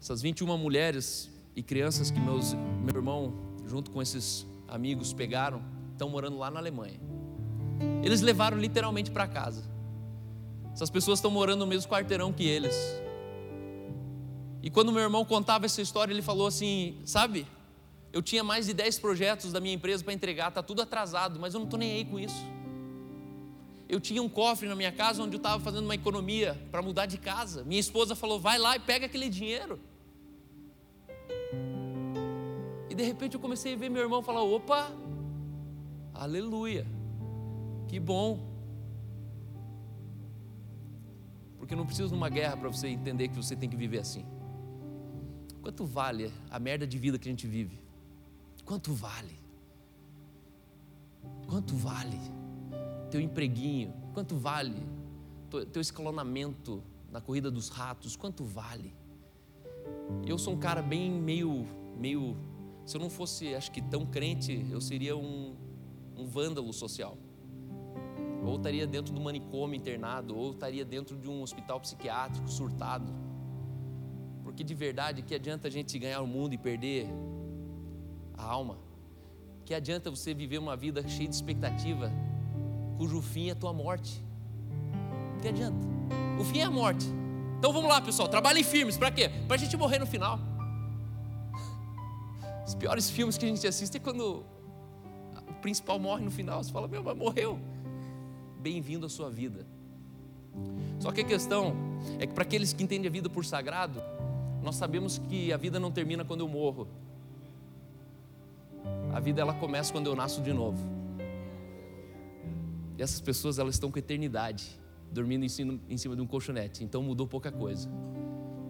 Essas 0.02 0.22
21 0.22 0.58
mulheres 0.58 1.30
e 1.56 1.62
crianças 1.62 2.10
que 2.10 2.20
meus, 2.20 2.54
meu 2.54 2.96
irmão, 2.96 3.34
junto 3.66 3.92
com 3.92 4.02
esses 4.02 4.48
amigos, 4.68 5.12
pegaram, 5.14 5.62
estão 5.92 6.10
morando 6.10 6.38
lá 6.38 6.50
na 6.50 6.60
Alemanha. 6.60 7.00
Eles 8.04 8.22
levaram 8.22 8.58
literalmente 8.58 9.12
para 9.12 9.28
casa. 9.28 9.64
Essas 10.74 10.90
pessoas 10.90 11.20
estão 11.20 11.30
morando 11.30 11.60
no 11.60 11.68
mesmo 11.68 11.92
quarteirão 11.92 12.32
que 12.32 12.46
eles. 12.46 12.76
E 14.62 14.70
quando 14.70 14.92
meu 14.92 15.02
irmão 15.02 15.26
contava 15.26 15.66
essa 15.66 15.82
história, 15.82 16.14
ele 16.14 16.22
falou 16.22 16.48
assim: 16.48 17.02
Sabe, 17.06 17.46
eu 18.14 18.22
tinha 18.22 18.44
mais 18.44 18.66
de 18.66 18.74
10 18.74 19.00
projetos 19.00 19.52
da 19.52 19.60
minha 19.60 19.74
empresa 19.74 20.04
para 20.04 20.14
entregar, 20.14 20.50
está 20.50 20.64
tudo 20.64 20.82
atrasado, 20.82 21.40
mas 21.40 21.54
eu 21.54 21.60
não 21.60 21.68
estou 21.68 21.80
nem 21.80 21.92
aí 21.92 22.06
com 22.06 22.18
isso. 22.18 22.42
Eu 23.88 24.00
tinha 24.00 24.22
um 24.22 24.30
cofre 24.30 24.68
na 24.68 24.76
minha 24.76 24.92
casa 24.92 25.24
onde 25.24 25.36
eu 25.36 25.40
estava 25.40 25.62
fazendo 25.62 25.84
uma 25.86 25.96
economia 25.96 26.58
para 26.72 26.82
mudar 26.82 27.06
de 27.06 27.18
casa. 27.18 27.64
Minha 27.64 27.80
esposa 27.80 28.16
falou: 28.16 28.40
Vai 28.40 28.58
lá 28.58 28.76
e 28.76 28.80
pega 28.80 29.06
aquele 29.06 29.30
dinheiro. 29.30 29.80
De 33.00 33.06
repente 33.06 33.34
eu 33.36 33.40
comecei 33.40 33.74
a 33.74 33.78
ver 33.78 33.90
meu 33.90 34.02
irmão 34.02 34.22
falar: 34.22 34.44
opa, 34.44 34.92
aleluia, 36.14 36.86
que 37.88 38.00
bom. 38.00 38.48
Porque 41.58 41.76
não 41.76 41.86
precisa 41.86 42.10
de 42.10 42.14
uma 42.14 42.30
guerra 42.30 42.58
para 42.58 42.68
você 42.68 42.88
entender 42.90 43.30
que 43.30 43.36
você 43.36 43.56
tem 43.56 43.70
que 43.70 43.78
viver 43.78 44.00
assim. 44.00 44.26
Quanto 45.62 45.86
vale 45.86 46.32
a 46.50 46.60
merda 46.60 46.86
de 46.86 46.98
vida 46.98 47.18
que 47.18 47.30
a 47.30 47.32
gente 47.32 47.48
vive? 47.48 47.80
Quanto 48.66 48.94
vale? 48.94 49.40
Quanto 51.48 51.76
vale 51.76 52.20
teu 53.10 53.22
empreguinho? 53.22 53.94
Quanto 54.14 54.36
vale 54.36 54.86
teu 55.72 55.82
escalonamento 55.82 56.84
na 57.12 57.22
corrida 57.22 57.50
dos 57.50 57.70
ratos? 57.70 58.16
Quanto 58.16 58.44
vale? 58.44 58.94
Eu 60.26 60.38
sou 60.38 60.54
um 60.54 60.58
cara 60.58 60.82
bem 60.82 61.10
meio, 61.12 61.66
meio. 61.98 62.36
Se 62.90 62.98
eu 62.98 63.02
não 63.02 63.10
fosse, 63.12 63.54
acho 63.54 63.72
que 63.72 63.84
tão 63.84 64.04
crente, 64.04 64.66
eu 64.72 64.82
seria 64.82 65.16
um, 65.16 65.56
um 66.18 66.26
vândalo 66.26 66.74
social. 66.74 67.16
Ou 68.44 68.56
estaria 68.56 68.88
dentro 68.88 69.14
do 69.14 69.22
manicômio 69.22 69.78
internado, 69.78 70.36
ou 70.36 70.54
estaria 70.54 70.84
dentro 70.84 71.16
de 71.16 71.30
um 71.30 71.44
hospital 71.44 71.80
psiquiátrico 71.80 72.50
surtado. 72.50 73.14
Porque 74.44 74.64
de 74.64 74.74
verdade, 74.74 75.22
que 75.22 75.36
adianta 75.36 75.68
a 75.68 75.70
gente 75.70 76.00
ganhar 76.00 76.20
o 76.22 76.26
mundo 76.26 76.56
e 76.56 76.58
perder 76.58 77.08
a 78.36 78.44
alma? 78.44 78.80
Que 79.66 79.76
adianta 79.76 80.10
você 80.10 80.34
viver 80.34 80.58
uma 80.58 80.76
vida 80.76 81.08
cheia 81.08 81.30
de 81.30 81.36
expectativa, 81.36 82.12
cujo 82.98 83.22
fim 83.22 83.50
é 83.50 83.52
a 83.52 83.56
tua 83.56 83.72
morte? 83.72 84.20
Que 85.44 85.50
adianta? 85.50 85.88
O 86.40 86.44
fim 86.44 86.58
é 86.58 86.64
a 86.64 86.72
morte. 86.72 87.06
Então 87.60 87.72
vamos 87.72 87.88
lá, 87.88 88.02
pessoal, 88.02 88.28
trabalhem 88.28 88.64
firmes, 88.64 88.98
para 88.98 89.12
quê? 89.12 89.30
Para 89.48 89.58
a 89.58 89.60
gente 89.60 89.78
morrer 89.78 90.00
no 90.00 90.08
final. 90.08 90.40
Os 92.70 92.76
piores 92.76 93.10
filmes 93.10 93.36
que 93.36 93.46
a 93.46 93.48
gente 93.48 93.66
assiste 93.66 93.98
é 93.98 94.00
quando 94.00 94.46
o 95.50 95.54
principal 95.60 95.98
morre 95.98 96.24
no 96.24 96.30
final. 96.30 96.64
Você 96.64 96.72
fala, 96.72 96.88
meu, 96.88 97.02
mas 97.02 97.18
morreu. 97.18 97.60
Bem-vindo 98.62 99.08
à 99.08 99.10
sua 99.10 99.28
vida. 99.28 99.66
Só 101.00 101.12
que 101.12 101.22
a 101.22 101.24
questão 101.24 101.74
é 102.20 102.28
que 102.28 102.34
para 102.36 102.44
aqueles 102.44 102.72
que 102.72 102.84
entendem 102.84 103.08
a 103.08 103.12
vida 103.12 103.28
por 103.28 103.44
sagrado, 103.44 104.00
nós 104.62 104.76
sabemos 104.76 105.18
que 105.18 105.52
a 105.52 105.58
vida 105.58 105.80
não 105.80 105.92
termina 105.92 106.24
quando 106.24 106.42
eu 106.42 106.48
morro. 106.48 106.88
A 109.16 109.20
vida 109.20 109.42
ela 109.42 109.56
começa 109.56 109.92
quando 109.92 110.06
eu 110.06 110.16
nasço 110.16 110.40
de 110.40 110.54
novo. 110.54 110.78
E 113.00 113.02
essas 113.02 113.20
pessoas 113.20 113.58
elas 113.58 113.74
estão 113.74 113.90
com 113.90 113.98
eternidade 113.98 114.80
dormindo 115.12 115.44
em 115.44 115.50
cima, 115.50 115.80
em 115.90 115.98
cima 115.98 116.16
de 116.16 116.22
um 116.22 116.28
colchonete. 116.28 116.84
Então 116.84 117.02
mudou 117.02 117.26
pouca 117.26 117.52
coisa. 117.52 117.90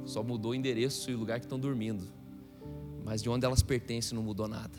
Só 0.05 0.23
mudou 0.23 0.51
o 0.51 0.55
endereço 0.55 1.11
e 1.11 1.15
o 1.15 1.17
lugar 1.17 1.37
que 1.37 1.45
estão 1.45 1.59
dormindo. 1.59 2.17
Mas 3.09 3.23
de 3.23 3.29
onde 3.29 3.43
elas 3.43 3.63
pertencem 3.63 4.15
não 4.15 4.21
mudou 4.21 4.47
nada. 4.47 4.77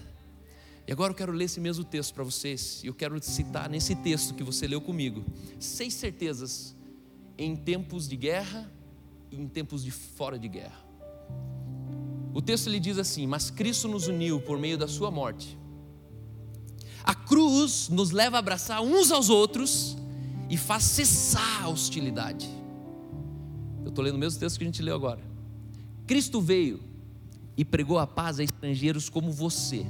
E 0.86 0.92
agora 0.92 1.10
eu 1.10 1.16
quero 1.16 1.32
ler 1.32 1.46
esse 1.46 1.58
mesmo 1.58 1.82
texto 1.82 2.14
para 2.14 2.22
vocês. 2.22 2.80
E 2.84 2.86
eu 2.86 2.94
quero 2.94 3.20
citar 3.20 3.68
nesse 3.68 3.96
texto 3.96 4.34
que 4.34 4.44
você 4.44 4.68
leu 4.68 4.80
comigo 4.80 5.24
seis 5.58 5.94
certezas 5.94 6.76
em 7.36 7.56
tempos 7.56 8.08
de 8.08 8.14
guerra 8.14 8.70
e 9.32 9.36
em 9.36 9.48
tempos 9.48 9.82
de 9.82 9.90
fora 9.90 10.38
de 10.38 10.46
guerra. 10.46 10.80
O 12.32 12.40
texto 12.40 12.68
ele 12.68 12.78
diz 12.78 12.98
assim: 12.98 13.26
Mas 13.26 13.50
Cristo 13.50 13.88
nos 13.88 14.06
uniu 14.06 14.40
por 14.40 14.60
meio 14.60 14.78
da 14.78 14.86
Sua 14.86 15.10
morte. 15.10 15.58
A 17.02 17.16
cruz 17.16 17.88
nos 17.88 18.12
leva 18.12 18.36
a 18.36 18.38
abraçar 18.38 18.80
uns 18.80 19.10
aos 19.10 19.28
outros 19.28 19.96
e 20.48 20.56
faz 20.56 20.84
cessar 20.84 21.64
a 21.64 21.68
hostilidade. 21.68 22.48
Eu 23.82 23.88
estou 23.88 24.04
lendo 24.04 24.14
o 24.14 24.18
mesmo 24.18 24.38
texto 24.38 24.56
que 24.56 24.62
a 24.62 24.68
gente 24.68 24.82
leu 24.82 24.94
agora. 24.94 25.20
Cristo 26.06 26.40
veio 26.40 26.89
e 27.60 27.64
pregou 27.64 27.98
a 27.98 28.06
paz 28.06 28.40
a 28.40 28.42
estrangeiros 28.42 29.10
como 29.10 29.30
você, 29.30 29.84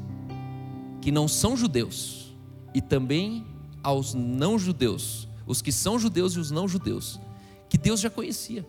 que 1.00 1.12
não 1.12 1.28
são 1.28 1.56
judeus, 1.56 2.34
e 2.74 2.80
também 2.80 3.46
aos 3.80 4.12
não 4.12 4.58
judeus, 4.58 5.28
os 5.46 5.62
que 5.62 5.70
são 5.70 5.96
judeus 5.96 6.34
e 6.34 6.40
os 6.40 6.50
não 6.50 6.66
judeus, 6.66 7.20
que 7.68 7.78
Deus 7.78 8.00
já 8.00 8.10
conhecia. 8.10 8.66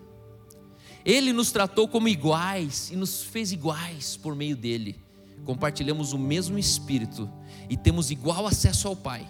Ele 1.03 1.33
nos 1.33 1.51
tratou 1.51 1.87
como 1.87 2.07
iguais 2.07 2.91
e 2.91 2.95
nos 2.95 3.23
fez 3.23 3.51
iguais 3.51 4.17
por 4.17 4.35
meio 4.35 4.55
dele, 4.55 5.01
compartilhamos 5.45 6.13
o 6.13 6.19
mesmo 6.19 6.59
Espírito 6.59 7.27
e 7.71 7.75
temos 7.75 8.11
igual 8.11 8.45
acesso 8.45 8.87
ao 8.87 8.95
Pai. 8.95 9.27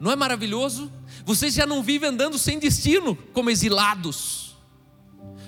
Não 0.00 0.10
é 0.10 0.16
maravilhoso? 0.16 0.90
Vocês 1.24 1.54
já 1.54 1.64
não 1.64 1.80
vivem 1.80 2.08
andando 2.08 2.36
sem 2.36 2.58
destino, 2.58 3.14
como 3.32 3.50
exilados. 3.50 4.41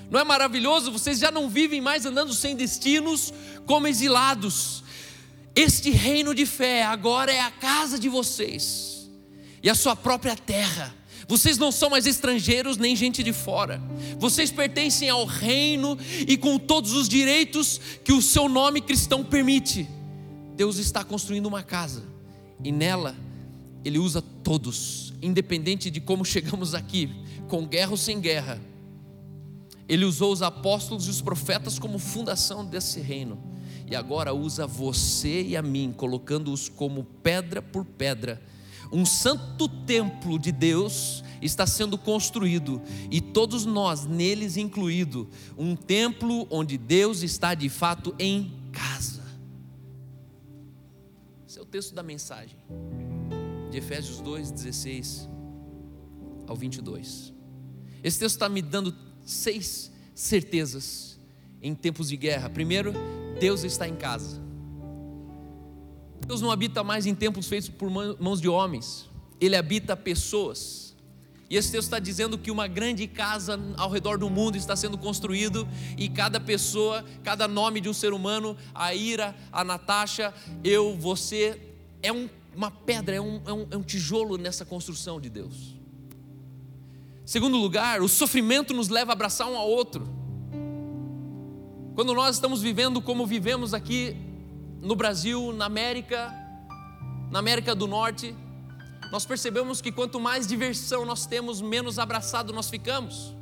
Não 0.09 0.19
é 0.19 0.23
maravilhoso? 0.23 0.91
Vocês 0.91 1.19
já 1.19 1.31
não 1.31 1.49
vivem 1.49 1.81
mais 1.81 2.05
andando 2.05 2.33
sem 2.33 2.55
destinos, 2.55 3.33
como 3.65 3.87
exilados. 3.87 4.83
Este 5.55 5.89
reino 5.89 6.35
de 6.35 6.45
fé 6.45 6.83
agora 6.83 7.31
é 7.31 7.39
a 7.39 7.51
casa 7.51 7.97
de 7.97 8.09
vocês 8.09 9.09
e 9.63 9.69
a 9.69 9.75
sua 9.75 9.95
própria 9.95 10.35
terra. 10.35 10.93
Vocês 11.27 11.57
não 11.57 11.71
são 11.71 11.89
mais 11.89 12.05
estrangeiros 12.05 12.77
nem 12.77 12.95
gente 12.95 13.23
de 13.23 13.33
fora. 13.33 13.81
Vocês 14.19 14.51
pertencem 14.51 15.09
ao 15.09 15.25
reino 15.25 15.97
e 16.27 16.37
com 16.37 16.59
todos 16.59 16.93
os 16.93 17.09
direitos 17.09 17.81
que 18.03 18.13
o 18.13 18.21
seu 18.21 18.47
nome 18.47 18.81
cristão 18.81 19.23
permite. 19.23 19.87
Deus 20.55 20.77
está 20.77 21.03
construindo 21.03 21.47
uma 21.47 21.63
casa 21.63 22.03
e 22.63 22.71
nela 22.71 23.15
ele 23.83 23.99
usa 23.99 24.21
todos, 24.21 25.13
independente 25.21 25.89
de 25.89 25.99
como 25.99 26.25
chegamos 26.25 26.73
aqui, 26.73 27.09
com 27.47 27.65
guerra 27.65 27.91
ou 27.91 27.97
sem 27.97 28.19
guerra. 28.19 28.59
Ele 29.87 30.05
usou 30.05 30.31
os 30.31 30.41
apóstolos 30.41 31.07
e 31.07 31.09
os 31.09 31.21
profetas 31.21 31.77
como 31.77 31.99
fundação 31.99 32.65
desse 32.65 32.99
reino. 32.99 33.37
E 33.87 33.95
agora 33.95 34.33
usa 34.33 34.65
você 34.65 35.43
e 35.43 35.55
a 35.55 35.61
mim, 35.61 35.93
colocando-os 35.95 36.67
como 36.67 37.03
pedra 37.03 37.61
por 37.61 37.85
pedra. 37.85 38.41
Um 38.91 39.05
santo 39.05 39.67
templo 39.67 40.39
de 40.39 40.51
Deus 40.51 41.23
está 41.41 41.67
sendo 41.67 41.97
construído 41.97 42.81
e 43.11 43.21
todos 43.21 43.65
nós 43.65 44.05
neles 44.05 44.57
incluído, 44.57 45.29
um 45.57 45.75
templo 45.75 46.47
onde 46.49 46.77
Deus 46.77 47.21
está 47.21 47.53
de 47.53 47.69
fato 47.69 48.15
em 48.17 48.51
casa. 48.71 49.23
Esse 51.47 51.59
é 51.59 51.61
o 51.61 51.65
texto 51.65 51.93
da 51.93 52.01
mensagem 52.03 52.57
de 53.69 53.77
Efésios 53.77 54.19
2, 54.21 54.51
16 54.51 55.29
ao 56.47 56.55
22. 56.55 57.33
Esse 58.03 58.19
texto 58.19 58.35
está 58.35 58.49
me 58.49 58.61
dando 58.61 58.95
seis 59.25 59.91
certezas 60.13 61.19
em 61.61 61.73
tempos 61.73 62.09
de 62.09 62.15
guerra. 62.15 62.49
Primeiro, 62.49 62.93
Deus 63.39 63.63
está 63.63 63.87
em 63.87 63.95
casa. 63.95 64.41
Deus 66.25 66.41
não 66.41 66.51
habita 66.51 66.83
mais 66.83 67.05
em 67.05 67.13
templos 67.13 67.47
feitos 67.47 67.69
por 67.69 67.89
mãos 67.89 68.39
de 68.39 68.47
homens, 68.47 69.09
Ele 69.39 69.55
habita 69.55 69.97
pessoas. 69.97 70.95
E 71.47 71.55
esse 71.55 71.71
texto 71.71 71.83
está 71.83 71.99
dizendo 71.99 72.39
que 72.39 72.49
uma 72.49 72.67
grande 72.67 73.05
casa 73.05 73.59
ao 73.77 73.91
redor 73.91 74.17
do 74.17 74.29
mundo 74.31 74.57
está 74.57 74.75
sendo 74.75 74.97
construído 74.97 75.67
e 75.95 76.09
cada 76.09 76.39
pessoa, 76.39 77.05
cada 77.23 77.47
nome 77.47 77.79
de 77.79 77.87
um 77.87 77.93
ser 77.93 78.13
humano, 78.13 78.57
a 78.73 78.95
Ira, 78.95 79.35
a 79.51 79.63
Natasha, 79.63 80.33
eu, 80.63 80.97
você, 80.97 81.61
é 82.01 82.11
um 82.11 82.27
uma 82.55 82.71
pedra, 82.71 83.15
é 83.15 83.21
um, 83.21 83.41
é 83.45 83.53
um, 83.53 83.67
é 83.71 83.77
um 83.77 83.83
tijolo 83.83 84.37
nessa 84.37 84.65
construção 84.65 85.19
de 85.19 85.29
Deus. 85.29 85.75
Segundo 87.25 87.57
lugar, 87.57 88.03
o 88.03 88.07
sofrimento 88.07 88.71
nos 88.71 88.87
leva 88.87 89.11
a 89.11 89.13
abraçar 89.13 89.47
um 89.47 89.57
ao 89.57 89.67
outro. 89.67 90.07
Quando 91.95 92.13
nós 92.13 92.35
estamos 92.35 92.61
vivendo 92.61 93.01
como 93.01 93.25
vivemos 93.25 93.73
aqui 93.73 94.15
no 94.79 94.95
Brasil, 94.95 95.51
na 95.51 95.65
América, 95.65 96.31
na 97.31 97.39
América 97.39 97.73
do 97.73 97.87
Norte, 97.87 98.35
nós 99.11 99.25
percebemos 99.25 99.81
que 99.81 99.91
quanto 99.91 100.19
mais 100.19 100.45
diversão 100.45 101.03
nós 101.03 101.25
temos, 101.25 101.61
menos 101.61 101.97
abraçado 101.97 102.53
nós 102.53 102.69
ficamos. 102.69 103.35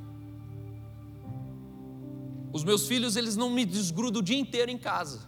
Os 2.54 2.64
meus 2.64 2.88
filhos, 2.88 3.18
eles 3.18 3.36
não 3.36 3.50
me 3.50 3.66
desgrudam 3.66 4.22
o 4.22 4.24
dia 4.24 4.40
inteiro 4.40 4.72
em 4.72 4.78
casa. 4.78 5.28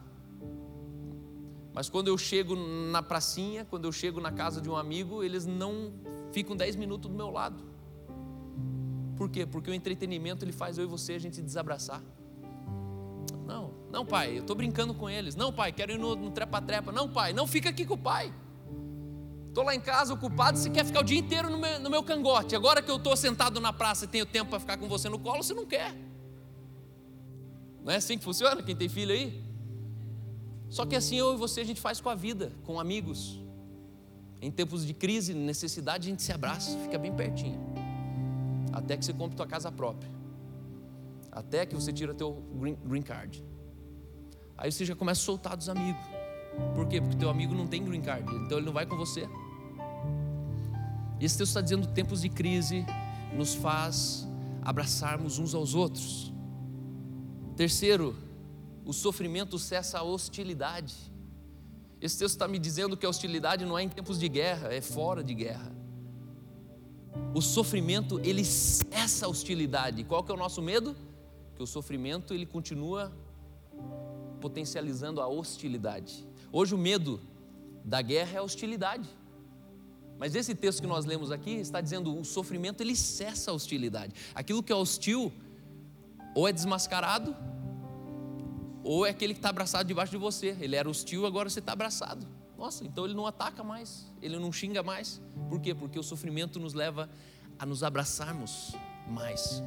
Mas 1.73 1.89
quando 1.89 2.07
eu 2.07 2.17
chego 2.17 2.55
na 2.55 3.03
pracinha, 3.03 3.65
quando 3.65 3.83
eu 3.83 3.91
chego 3.91 4.21
na 4.21 4.31
casa 4.31 4.61
de 4.61 4.69
um 4.69 4.77
amigo, 4.77 5.21
eles 5.21 5.45
não 5.45 5.91
ficam 6.31 6.55
10 6.55 6.77
minutos 6.77 7.11
do 7.11 7.17
meu 7.17 7.29
lado. 7.29 7.74
Por 9.15 9.29
quê? 9.29 9.45
Porque 9.45 9.69
o 9.69 9.73
entretenimento 9.73 10.43
ele 10.43 10.51
faz 10.51 10.77
eu 10.77 10.83
e 10.83 10.87
você 10.87 11.13
a 11.13 11.19
gente 11.19 11.41
desabraçar. 11.41 12.01
Não, 13.45 13.73
não, 13.91 14.05
pai, 14.05 14.37
eu 14.37 14.41
estou 14.41 14.55
brincando 14.55 14.93
com 14.93 15.09
eles. 15.09 15.35
Não, 15.35 15.53
pai, 15.53 15.71
quero 15.71 15.91
ir 15.91 15.97
no 15.97 16.31
trepa-trepa. 16.31 16.91
Não, 16.91 17.07
pai, 17.09 17.31
não 17.33 17.47
fica 17.47 17.69
aqui 17.69 17.85
com 17.85 17.93
o 17.93 17.97
pai. 17.97 18.33
Estou 19.55 19.63
lá 19.63 19.73
em 19.73 19.79
casa 19.79 20.13
ocupado, 20.13 20.57
você 20.57 20.69
quer 20.69 20.83
ficar 20.83 20.99
o 20.99 21.03
dia 21.03 21.17
inteiro 21.17 21.49
no 21.49 21.57
meu, 21.57 21.79
no 21.79 21.89
meu 21.89 22.03
cangote. 22.03 22.57
Agora 22.57 22.81
que 22.81 22.91
eu 22.91 22.97
estou 22.97 23.15
sentado 23.15 23.61
na 23.61 23.71
praça 23.71 24.03
e 24.03 24.07
tenho 24.07 24.25
tempo 24.25 24.49
para 24.49 24.59
ficar 24.59 24.75
com 24.75 24.89
você 24.89 25.07
no 25.07 25.17
colo, 25.17 25.41
você 25.41 25.53
não 25.53 25.65
quer. 25.65 25.95
Não 27.81 27.93
é 27.93 27.95
assim 27.95 28.17
que 28.17 28.23
funciona? 28.25 28.61
Quem 28.61 28.75
tem 28.75 28.89
filho 28.89 29.13
aí? 29.13 29.41
Só 30.69 30.85
que 30.85 30.93
assim 30.93 31.15
eu 31.15 31.35
e 31.35 31.37
você 31.37 31.61
a 31.61 31.63
gente 31.63 31.79
faz 31.79 32.01
com 32.01 32.09
a 32.09 32.15
vida, 32.15 32.51
com 32.65 32.81
amigos. 32.81 33.39
Em 34.41 34.51
tempos 34.51 34.85
de 34.85 34.93
crise, 34.93 35.33
necessidade, 35.33 36.07
a 36.07 36.11
gente 36.11 36.21
se 36.21 36.33
abraça, 36.33 36.77
fica 36.79 36.97
bem 36.97 37.13
pertinho. 37.13 37.84
Até 38.75 38.97
que 38.97 39.05
você 39.05 39.13
compre 39.13 39.37
tua 39.37 39.47
casa 39.47 39.71
própria. 39.71 40.11
Até 41.31 41.65
que 41.65 41.73
você 41.73 41.91
tira 41.91 42.13
teu 42.13 42.43
green, 42.85 43.01
card. 43.01 43.43
Aí 44.57 44.71
você 44.71 44.85
já 44.85 44.95
começa 44.95 45.21
a 45.21 45.23
soltar 45.23 45.57
dos 45.57 45.69
amigos. 45.69 46.01
Por 46.75 46.87
quê? 46.87 47.01
Porque 47.01 47.17
teu 47.17 47.29
amigo 47.29 47.55
não 47.55 47.67
tem 47.67 47.83
green 47.83 48.01
card, 48.01 48.23
então 48.35 48.57
ele 48.57 48.65
não 48.65 48.73
vai 48.73 48.85
com 48.85 48.95
você. 48.95 49.27
Esse 51.19 51.37
texto 51.37 51.49
está 51.49 51.61
dizendo 51.61 51.87
tempos 51.87 52.21
de 52.21 52.29
crise 52.29 52.85
nos 53.33 53.55
faz 53.55 54.27
abraçarmos 54.61 55.39
uns 55.39 55.53
aos 55.53 55.73
outros. 55.73 56.33
Terceiro, 57.55 58.15
o 58.85 58.93
sofrimento 58.93 59.57
cessa 59.59 59.99
a 59.99 60.03
hostilidade. 60.03 60.95
Esse 61.99 62.19
texto 62.19 62.35
está 62.35 62.47
me 62.47 62.59
dizendo 62.59 62.95
que 62.95 63.05
a 63.05 63.09
hostilidade 63.09 63.65
não 63.65 63.77
é 63.77 63.83
em 63.83 63.89
tempos 63.89 64.19
de 64.19 64.29
guerra, 64.29 64.73
é 64.73 64.81
fora 64.81 65.23
de 65.23 65.33
guerra. 65.33 65.74
O 67.33 67.41
sofrimento, 67.41 68.19
ele 68.23 68.45
cessa 68.45 69.25
a 69.25 69.29
hostilidade. 69.29 70.03
Qual 70.03 70.23
que 70.23 70.31
é 70.31 70.35
o 70.35 70.37
nosso 70.37 70.61
medo? 70.61 70.95
Que 71.55 71.63
o 71.63 71.67
sofrimento, 71.67 72.33
ele 72.33 72.45
continua 72.45 73.11
potencializando 74.39 75.21
a 75.21 75.27
hostilidade. 75.27 76.25
Hoje 76.51 76.75
o 76.75 76.77
medo 76.77 77.19
da 77.83 78.01
guerra 78.01 78.35
é 78.35 78.37
a 78.37 78.43
hostilidade. 78.43 79.09
Mas 80.17 80.33
esse 80.33 80.55
texto 80.55 80.81
que 80.81 80.87
nós 80.87 81.05
lemos 81.05 81.31
aqui 81.31 81.51
está 81.51 81.81
dizendo 81.81 82.17
o 82.17 82.23
sofrimento 82.23 82.81
ele 82.81 82.95
cessa 82.95 83.51
a 83.51 83.53
hostilidade. 83.53 84.13
Aquilo 84.33 84.63
que 84.63 84.71
é 84.71 84.75
hostil 84.75 85.31
ou 86.33 86.47
é 86.47 86.53
desmascarado 86.53 87.35
ou 88.83 89.05
é 89.05 89.09
aquele 89.09 89.33
que 89.33 89.39
está 89.39 89.49
abraçado 89.49 89.87
debaixo 89.87 90.11
de 90.11 90.17
você. 90.17 90.55
Ele 90.59 90.75
era 90.75 90.89
hostil, 90.89 91.25
agora 91.25 91.49
você 91.49 91.59
está 91.59 91.73
abraçado. 91.73 92.25
Nossa, 92.57 92.85
então 92.85 93.05
ele 93.05 93.13
não 93.13 93.25
ataca 93.25 93.63
mais, 93.63 94.11
ele 94.21 94.39
não 94.39 94.51
xinga 94.51 94.81
mais. 94.81 95.21
Por 95.49 95.59
quê? 95.59 95.75
Porque 95.75 95.99
o 95.99 96.03
sofrimento 96.03 96.59
nos 96.59 96.73
leva 96.73 97.09
a 97.59 97.65
nos 97.65 97.83
abraçarmos 97.83 98.75
mais. 99.07 99.61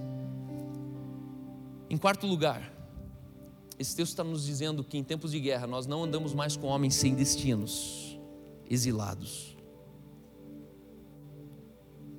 Em 1.91 1.97
quarto 1.97 2.27
lugar, 2.27 2.73
esse 3.79 3.95
texto 3.95 4.13
está 4.13 4.25
nos 4.25 4.45
dizendo 4.45 4.83
que 4.83 4.99
em 4.99 5.05
tempos 5.05 5.31
de 5.31 5.41
guerra 5.41 5.67
nós 5.67 5.87
não 5.87 6.05
andamos 6.05 6.35
mais 6.35 6.57
com 6.57 6.67
homens 6.67 6.95
sem 6.95 7.15
destinos, 7.15 8.19
exilados. 8.69 9.57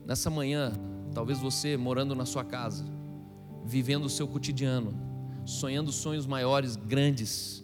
Nessa 0.06 0.30
manhã, 0.30 0.74
talvez 1.14 1.40
você 1.40 1.78
morando 1.78 2.16
na 2.16 2.26
sua 2.26 2.44
casa, 2.44 2.86
vivendo 3.66 4.06
o 4.06 4.10
seu 4.10 4.28
cotidiano, 4.28 4.94
sonhando 5.46 5.92
sonhos 5.92 6.26
maiores, 6.26 6.76
grandes. 6.76 7.64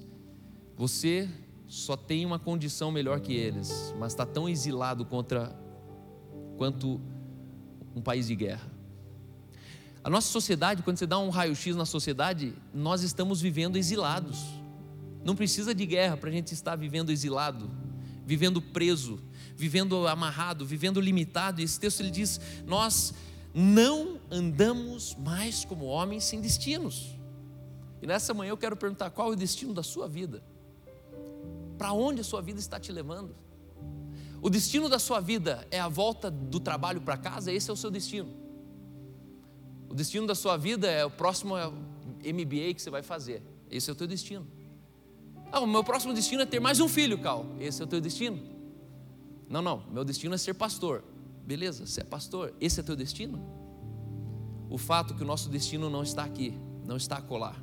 Você 0.76 1.30
só 1.68 1.98
tem 1.98 2.26
uma 2.26 2.38
condição 2.38 2.92
melhor 2.92 3.20
que 3.20 3.34
eles, 3.34 3.94
mas 3.98 4.14
está 4.14 4.26
tão 4.26 4.48
exilado 4.48 5.06
contra 5.06 5.56
quanto 6.58 7.02
um 7.96 8.02
país 8.02 8.28
de 8.28 8.36
guerra. 8.36 8.72
A 10.04 10.10
nossa 10.10 10.28
sociedade, 10.28 10.84
quando 10.84 10.98
você 10.98 11.08
dá 11.08 11.18
um 11.18 11.30
raio-x 11.30 11.76
na 11.76 11.86
sociedade, 11.86 12.54
nós 12.74 13.02
estamos 13.02 13.42
vivendo 13.42 13.76
exilados. 13.76 14.46
Não 15.24 15.36
precisa 15.36 15.74
de 15.74 15.86
guerra 15.86 16.16
para 16.16 16.30
a 16.30 16.32
gente 16.32 16.54
estar 16.54 16.76
vivendo 16.76 17.12
exilado, 17.12 17.72
vivendo 18.24 18.62
preso, 18.62 19.20
vivendo 19.56 20.08
amarrado, 20.08 20.64
vivendo 20.64 21.02
limitado. 21.02 21.60
E 21.60 21.64
esse 21.64 21.80
texto 21.80 22.02
ele 22.02 22.12
diz: 22.12 22.40
nós 22.68 23.16
não 23.52 24.20
andamos 24.30 25.16
mais 25.16 25.66
como 25.66 25.86
homens 25.86 26.24
sem 26.26 26.40
destinos. 26.40 27.16
E 28.00 28.06
nessa 28.06 28.32
manhã 28.32 28.52
eu 28.52 28.58
quero 28.58 28.76
perguntar 28.76 29.10
qual 29.10 29.32
é 29.32 29.34
o 29.34 29.36
destino 29.36 29.74
da 29.74 29.82
sua 29.82 30.08
vida? 30.08 30.44
Para 31.78 31.94
onde 31.94 32.22
a 32.22 32.24
sua 32.24 32.42
vida 32.42 32.60
está 32.60 32.80
te 32.80 32.92
levando? 32.92 33.36
O 34.42 34.50
destino 34.50 34.88
da 34.88 35.00
sua 35.00 35.20
vida 35.20 35.68
é 35.72 35.80
a 35.80 35.88
volta 35.88 36.30
do 36.30 36.60
trabalho 36.60 37.02
para 37.02 37.18
casa? 37.18 37.52
Esse 37.52 37.70
é 37.70 37.74
o 37.74 37.76
seu 37.76 37.90
destino. 37.90 38.32
O 39.90 39.94
destino 39.94 40.28
da 40.28 40.36
sua 40.36 40.58
vida 40.58 40.88
é 40.88 41.06
o 41.06 41.10
próximo 41.10 41.56
MBA 41.56 42.74
que 42.74 42.82
você 42.82 42.90
vai 42.90 43.02
fazer. 43.02 43.42
Esse 43.70 43.90
é 43.90 43.94
o 43.94 43.96
teu 43.96 44.08
destino. 44.08 44.48
Ah, 45.52 45.60
o 45.60 45.68
meu 45.68 45.84
próximo 45.84 46.14
destino 46.14 46.42
é 46.42 46.46
ter 46.46 46.60
mais 46.60 46.80
um 46.80 46.88
filho, 46.88 47.18
Cal. 47.20 47.46
Esse 47.60 47.82
é 47.82 47.86
o 47.86 47.88
teu 47.88 48.02
destino? 48.02 48.40
Não, 49.50 49.62
não. 49.62 49.84
Meu 49.92 50.04
destino 50.04 50.36
é 50.36 50.38
ser 50.38 50.54
pastor. 50.54 51.04
Beleza, 51.46 51.86
você 51.86 52.02
é 52.02 52.04
pastor. 52.04 52.54
Esse 52.60 52.80
é 52.80 52.84
teu 52.84 52.96
destino? 52.96 53.42
O 54.70 54.78
fato 54.78 55.14
que 55.16 55.24
o 55.24 55.26
nosso 55.26 55.50
destino 55.50 55.90
não 55.90 56.04
está 56.04 56.24
aqui, 56.24 56.60
não 56.84 56.98
está 56.98 57.18
a 57.18 57.22
colar. 57.22 57.62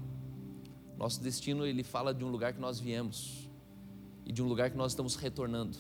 Nosso 0.96 1.20
destino, 1.20 1.66
ele 1.66 1.83
fala 1.83 2.14
de 2.14 2.25
um 2.25 2.29
lugar 2.29 2.53
que 2.53 2.61
nós 2.61 2.79
viemos. 2.79 3.51
E 4.33 4.35
de 4.35 4.42
um 4.42 4.47
lugar 4.47 4.71
que 4.71 4.77
nós 4.79 4.92
estamos 4.92 5.14
retornando. 5.14 5.77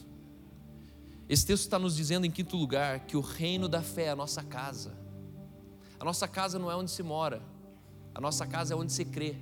Esse 1.26 1.46
texto 1.46 1.62
está 1.62 1.78
nos 1.78 1.96
dizendo, 1.96 2.26
em 2.26 2.30
quinto 2.30 2.54
lugar, 2.54 3.06
que 3.06 3.16
o 3.16 3.22
reino 3.22 3.66
da 3.66 3.80
fé 3.80 4.04
é 4.04 4.10
a 4.10 4.16
nossa 4.16 4.42
casa. 4.42 4.94
A 5.98 6.04
nossa 6.04 6.28
casa 6.28 6.58
não 6.58 6.70
é 6.70 6.76
onde 6.76 6.90
se 6.90 7.02
mora, 7.02 7.42
a 8.14 8.20
nossa 8.20 8.46
casa 8.46 8.74
é 8.74 8.76
onde 8.76 8.92
se 8.92 9.06
crê. 9.06 9.36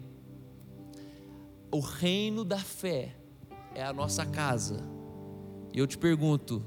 O 1.72 1.80
reino 1.80 2.44
da 2.44 2.58
fé 2.58 3.16
é 3.74 3.82
a 3.82 3.92
nossa 3.92 4.24
casa. 4.24 4.80
E 5.74 5.80
eu 5.80 5.86
te 5.88 5.98
pergunto, 5.98 6.64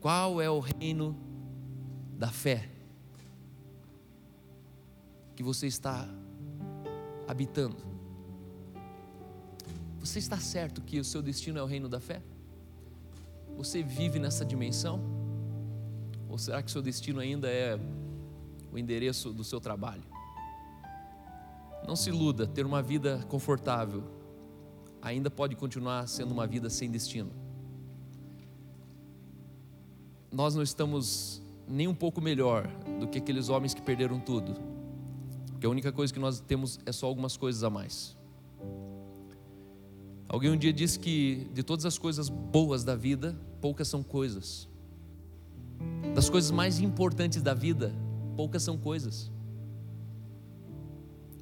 qual 0.00 0.40
é 0.40 0.50
o 0.50 0.58
reino 0.58 1.16
da 2.16 2.32
fé 2.32 2.68
que 5.36 5.42
você 5.44 5.68
está 5.68 6.04
habitando? 7.28 7.87
Você 10.08 10.20
está 10.20 10.38
certo 10.38 10.80
que 10.80 10.98
o 10.98 11.04
seu 11.04 11.20
destino 11.20 11.58
é 11.58 11.62
o 11.62 11.66
reino 11.66 11.86
da 11.86 12.00
fé? 12.00 12.22
Você 13.58 13.82
vive 13.82 14.18
nessa 14.18 14.42
dimensão? 14.42 15.02
Ou 16.30 16.38
será 16.38 16.62
que 16.62 16.70
seu 16.70 16.80
destino 16.80 17.20
ainda 17.20 17.46
é 17.46 17.78
o 18.72 18.78
endereço 18.78 19.34
do 19.34 19.44
seu 19.44 19.60
trabalho? 19.60 20.02
Não 21.86 21.94
se 21.94 22.08
iluda, 22.08 22.46
ter 22.46 22.64
uma 22.64 22.80
vida 22.80 23.22
confortável 23.28 24.02
ainda 25.02 25.30
pode 25.30 25.54
continuar 25.54 26.08
sendo 26.08 26.32
uma 26.32 26.46
vida 26.46 26.70
sem 26.70 26.90
destino. 26.90 27.30
Nós 30.32 30.54
não 30.54 30.62
estamos 30.62 31.42
nem 31.68 31.86
um 31.86 31.94
pouco 31.94 32.18
melhor 32.18 32.66
do 32.98 33.06
que 33.06 33.18
aqueles 33.18 33.50
homens 33.50 33.74
que 33.74 33.82
perderam 33.82 34.18
tudo, 34.18 34.54
porque 35.50 35.66
a 35.66 35.70
única 35.70 35.92
coisa 35.92 36.14
que 36.14 36.18
nós 36.18 36.40
temos 36.40 36.80
é 36.86 36.92
só 36.92 37.06
algumas 37.06 37.36
coisas 37.36 37.62
a 37.62 37.68
mais. 37.68 38.17
Alguém 40.28 40.50
um 40.50 40.56
dia 40.56 40.72
disse 40.72 40.98
que 40.98 41.48
de 41.54 41.62
todas 41.62 41.86
as 41.86 41.96
coisas 41.96 42.28
boas 42.28 42.84
da 42.84 42.94
vida, 42.94 43.34
poucas 43.60 43.88
são 43.88 44.02
coisas. 44.02 44.68
Das 46.14 46.28
coisas 46.28 46.50
mais 46.50 46.80
importantes 46.80 47.40
da 47.40 47.54
vida, 47.54 47.94
poucas 48.36 48.62
são 48.62 48.76
coisas. 48.76 49.32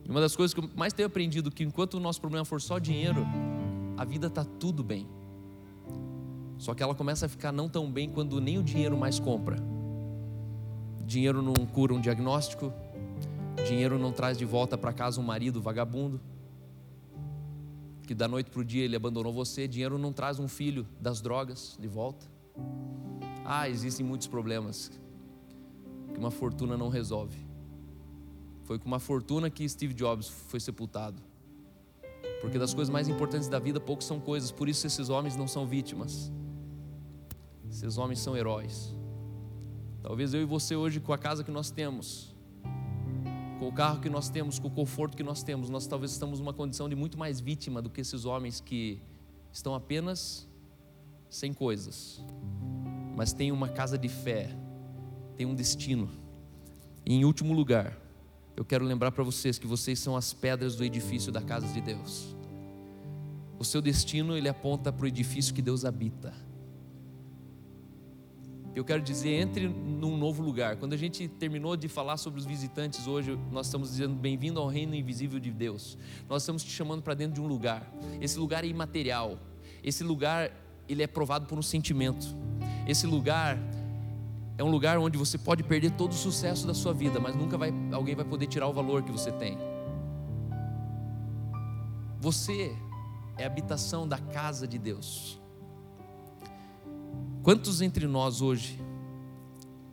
E 0.04 0.10
uma 0.10 0.20
das 0.20 0.36
coisas 0.36 0.54
que 0.54 0.60
eu 0.60 0.70
mais 0.76 0.92
tenho 0.92 1.08
aprendido 1.08 1.50
que 1.50 1.64
enquanto 1.64 1.94
o 1.94 2.00
nosso 2.00 2.20
problema 2.20 2.44
for 2.44 2.60
só 2.60 2.78
dinheiro, 2.78 3.26
a 3.96 4.04
vida 4.04 4.28
está 4.28 4.44
tudo 4.44 4.84
bem. 4.84 5.08
Só 6.56 6.72
que 6.72 6.82
ela 6.82 6.94
começa 6.94 7.26
a 7.26 7.28
ficar 7.28 7.50
não 7.50 7.68
tão 7.68 7.90
bem 7.90 8.08
quando 8.08 8.40
nem 8.40 8.56
o 8.56 8.62
dinheiro 8.62 8.96
mais 8.96 9.18
compra. 9.18 9.56
Dinheiro 11.04 11.42
não 11.42 11.54
cura 11.66 11.92
um 11.92 12.00
diagnóstico, 12.00 12.72
dinheiro 13.66 13.98
não 13.98 14.12
traz 14.12 14.38
de 14.38 14.44
volta 14.44 14.78
para 14.78 14.92
casa 14.92 15.20
um 15.20 15.24
marido 15.24 15.60
vagabundo, 15.60 16.20
que 18.06 18.14
da 18.14 18.28
noite 18.28 18.50
para 18.50 18.60
o 18.60 18.64
dia 18.64 18.84
ele 18.84 18.94
abandonou 18.94 19.32
você, 19.32 19.66
dinheiro 19.66 19.98
não 19.98 20.12
traz 20.12 20.38
um 20.38 20.46
filho 20.46 20.86
das 21.00 21.20
drogas 21.20 21.76
de 21.80 21.88
volta. 21.88 22.24
Ah, 23.44 23.68
existem 23.68 24.06
muitos 24.06 24.28
problemas 24.28 24.90
que 26.12 26.18
uma 26.18 26.30
fortuna 26.30 26.76
não 26.76 26.88
resolve. 26.88 27.36
Foi 28.62 28.78
com 28.78 28.86
uma 28.86 29.00
fortuna 29.00 29.50
que 29.50 29.68
Steve 29.68 29.92
Jobs 29.92 30.28
foi 30.28 30.60
sepultado. 30.60 31.20
Porque 32.40 32.58
das 32.58 32.72
coisas 32.72 32.92
mais 32.92 33.08
importantes 33.08 33.48
da 33.48 33.58
vida, 33.58 33.80
poucos 33.80 34.06
são 34.06 34.20
coisas, 34.20 34.52
por 34.52 34.68
isso 34.68 34.86
esses 34.86 35.08
homens 35.08 35.36
não 35.36 35.48
são 35.48 35.66
vítimas. 35.66 36.30
Esses 37.68 37.98
homens 37.98 38.20
são 38.20 38.36
heróis. 38.36 38.94
Talvez 40.00 40.32
eu 40.32 40.42
e 40.42 40.44
você 40.44 40.76
hoje, 40.76 41.00
com 41.00 41.12
a 41.12 41.18
casa 41.18 41.42
que 41.42 41.50
nós 41.50 41.70
temos, 41.70 42.35
com 43.66 43.70
o 43.70 43.72
carro 43.72 43.98
que 43.98 44.08
nós 44.08 44.28
temos, 44.28 44.60
com 44.60 44.68
o 44.68 44.70
conforto 44.70 45.16
que 45.16 45.24
nós 45.24 45.42
temos, 45.42 45.68
nós 45.68 45.88
talvez 45.88 46.12
estamos 46.12 46.38
numa 46.38 46.52
condição 46.52 46.88
de 46.88 46.94
muito 46.94 47.18
mais 47.18 47.40
vítima 47.40 47.82
do 47.82 47.90
que 47.90 48.00
esses 48.00 48.24
homens 48.24 48.60
que 48.60 49.00
estão 49.52 49.74
apenas 49.74 50.46
sem 51.28 51.52
coisas, 51.52 52.24
mas 53.16 53.32
têm 53.32 53.50
uma 53.50 53.68
casa 53.68 53.98
de 53.98 54.08
fé, 54.08 54.56
têm 55.36 55.46
um 55.46 55.54
destino. 55.54 56.08
E 57.04 57.14
em 57.14 57.24
último 57.24 57.52
lugar, 57.52 57.98
eu 58.56 58.64
quero 58.64 58.84
lembrar 58.84 59.10
para 59.10 59.24
vocês 59.24 59.58
que 59.58 59.66
vocês 59.66 59.98
são 59.98 60.16
as 60.16 60.32
pedras 60.32 60.76
do 60.76 60.84
edifício 60.84 61.32
da 61.32 61.42
casa 61.42 61.66
de 61.66 61.80
Deus. 61.80 62.36
O 63.58 63.64
seu 63.64 63.82
destino 63.82 64.36
ele 64.36 64.48
aponta 64.48 64.92
para 64.92 65.06
o 65.06 65.08
edifício 65.08 65.52
que 65.52 65.60
Deus 65.60 65.84
habita. 65.84 66.32
Eu 68.76 68.84
quero 68.84 69.00
dizer, 69.00 69.30
entre 69.30 69.66
num 69.68 70.18
novo 70.18 70.42
lugar. 70.42 70.76
Quando 70.76 70.92
a 70.92 70.98
gente 70.98 71.26
terminou 71.26 71.78
de 71.78 71.88
falar 71.88 72.18
sobre 72.18 72.38
os 72.38 72.44
visitantes 72.44 73.06
hoje, 73.06 73.34
nós 73.50 73.68
estamos 73.68 73.88
dizendo 73.88 74.14
bem-vindo 74.14 74.60
ao 74.60 74.68
reino 74.68 74.94
invisível 74.94 75.40
de 75.40 75.50
Deus. 75.50 75.96
Nós 76.28 76.42
estamos 76.42 76.62
te 76.62 76.70
chamando 76.70 77.00
para 77.00 77.14
dentro 77.14 77.32
de 77.36 77.40
um 77.40 77.46
lugar. 77.46 77.90
Esse 78.20 78.38
lugar 78.38 78.64
é 78.64 78.66
imaterial. 78.66 79.38
Esse 79.82 80.04
lugar 80.04 80.52
ele 80.86 81.02
é 81.02 81.06
provado 81.06 81.46
por 81.46 81.58
um 81.58 81.62
sentimento. 81.62 82.26
Esse 82.86 83.06
lugar 83.06 83.58
é 84.58 84.62
um 84.62 84.70
lugar 84.70 84.98
onde 84.98 85.16
você 85.16 85.38
pode 85.38 85.62
perder 85.62 85.92
todo 85.92 86.12
o 86.12 86.14
sucesso 86.14 86.66
da 86.66 86.74
sua 86.74 86.92
vida, 86.92 87.18
mas 87.18 87.34
nunca 87.34 87.56
vai, 87.56 87.72
alguém 87.92 88.14
vai 88.14 88.26
poder 88.26 88.46
tirar 88.46 88.68
o 88.68 88.74
valor 88.74 89.02
que 89.02 89.10
você 89.10 89.32
tem. 89.32 89.56
Você 92.20 92.76
é 93.38 93.44
a 93.44 93.46
habitação 93.46 94.06
da 94.06 94.18
casa 94.18 94.68
de 94.68 94.76
Deus. 94.78 95.40
Quantos 97.46 97.80
entre 97.80 98.08
nós 98.08 98.42
hoje, 98.42 98.76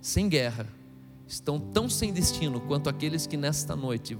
sem 0.01 0.27
guerra, 0.27 0.67
estão 1.27 1.59
tão 1.59 1.87
sem 1.87 2.11
destino 2.11 2.59
quanto 2.59 2.89
aqueles 2.89 3.27
que 3.27 3.37
nesta 3.37 3.75
noite 3.75 4.17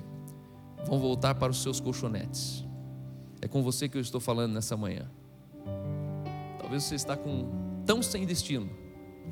vão 0.86 1.00
voltar 1.00 1.34
para 1.34 1.52
os 1.52 1.64
seus 1.64 1.80
colchonetes? 1.80 2.64
É 3.42 3.48
com 3.48 3.64
você 3.64 3.90
que 3.90 3.98
eu 3.98 4.02
estou 4.02 4.22
falando 4.22 4.54
nessa 4.54 4.78
manhã. 4.78 5.10
Talvez 6.60 6.84
você 6.84 6.94
está 6.94 7.18
com 7.18 7.50
tão 7.88 8.04
sem 8.04 8.24
destino 8.24 8.70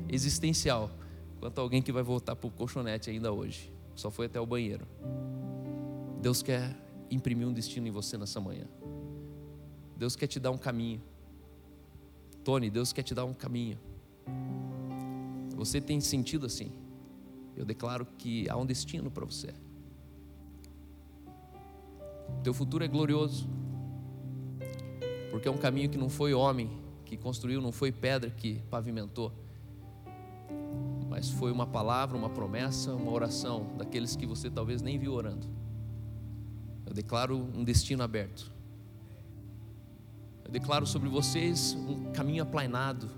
existencial 0.08 0.90
quanto 1.38 1.60
alguém 1.60 1.80
que 1.80 1.92
vai 1.92 2.02
voltar 2.02 2.34
para 2.34 2.48
o 2.48 2.50
colchonete 2.50 3.08
ainda 3.08 3.30
hoje. 3.30 3.72
Só 3.94 4.10
foi 4.10 4.26
até 4.26 4.40
o 4.40 4.44
banheiro. 4.44 4.84
Deus 6.20 6.42
quer 6.42 6.76
imprimir 7.08 7.46
um 7.46 7.52
destino 7.52 7.86
em 7.86 7.92
você 7.92 8.18
nessa 8.18 8.40
manhã. 8.40 8.66
Deus 9.96 10.16
quer 10.16 10.26
te 10.26 10.40
dar 10.40 10.50
um 10.50 10.58
caminho. 10.58 11.00
Tony, 12.42 12.68
Deus 12.68 12.92
quer 12.92 13.04
te 13.04 13.14
dar 13.14 13.24
um 13.24 13.32
caminho. 13.32 13.78
Você 15.56 15.80
tem 15.80 16.00
sentido 16.00 16.46
assim? 16.46 16.72
Eu 17.56 17.64
declaro 17.64 18.06
que 18.18 18.48
há 18.48 18.56
um 18.56 18.66
destino 18.66 19.10
para 19.10 19.24
você. 19.24 19.54
Teu 22.42 22.54
futuro 22.54 22.84
é 22.84 22.88
glorioso. 22.88 23.48
Porque 25.30 25.48
é 25.48 25.50
um 25.50 25.58
caminho 25.58 25.88
que 25.88 25.98
não 25.98 26.08
foi 26.08 26.34
homem 26.34 26.70
que 27.04 27.16
construiu, 27.16 27.60
não 27.60 27.72
foi 27.72 27.92
pedra 27.92 28.30
que 28.30 28.60
pavimentou 28.70 29.32
mas 31.12 31.28
foi 31.28 31.52
uma 31.52 31.66
palavra, 31.66 32.16
uma 32.16 32.30
promessa, 32.30 32.94
uma 32.94 33.12
oração 33.12 33.66
daqueles 33.76 34.16
que 34.16 34.24
você 34.24 34.48
talvez 34.48 34.80
nem 34.80 34.98
viu 34.98 35.12
orando. 35.12 35.46
Eu 36.86 36.94
declaro 36.94 37.36
um 37.36 37.62
destino 37.62 38.02
aberto. 38.02 38.50
Eu 40.42 40.50
declaro 40.50 40.86
sobre 40.86 41.10
vocês 41.10 41.74
um 41.74 42.10
caminho 42.12 42.42
aplainado. 42.42 43.10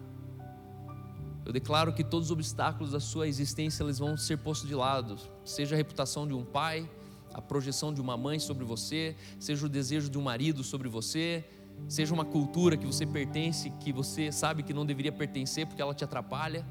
Eu 1.44 1.52
declaro 1.52 1.92
que 1.92 2.02
todos 2.02 2.28
os 2.28 2.32
obstáculos 2.32 2.92
da 2.92 3.00
sua 3.00 3.28
existência 3.28 3.82
eles 3.82 3.98
vão 3.98 4.16
ser 4.16 4.38
postos 4.38 4.66
de 4.66 4.74
lado, 4.74 5.16
seja 5.44 5.74
a 5.74 5.76
reputação 5.76 6.26
de 6.26 6.32
um 6.32 6.44
pai, 6.44 6.88
a 7.34 7.42
projeção 7.42 7.92
de 7.92 8.00
uma 8.00 8.16
mãe 8.16 8.38
sobre 8.38 8.64
você, 8.64 9.14
seja 9.38 9.66
o 9.66 9.68
desejo 9.68 10.08
de 10.08 10.16
um 10.16 10.22
marido 10.22 10.64
sobre 10.64 10.88
você, 10.88 11.44
seja 11.88 12.14
uma 12.14 12.24
cultura 12.24 12.76
que 12.76 12.86
você 12.86 13.04
pertence, 13.04 13.70
que 13.80 13.92
você 13.92 14.32
sabe 14.32 14.62
que 14.62 14.72
não 14.72 14.86
deveria 14.86 15.12
pertencer 15.12 15.66
porque 15.66 15.82
ela 15.82 15.92
te 15.92 16.04
atrapalha. 16.04 16.64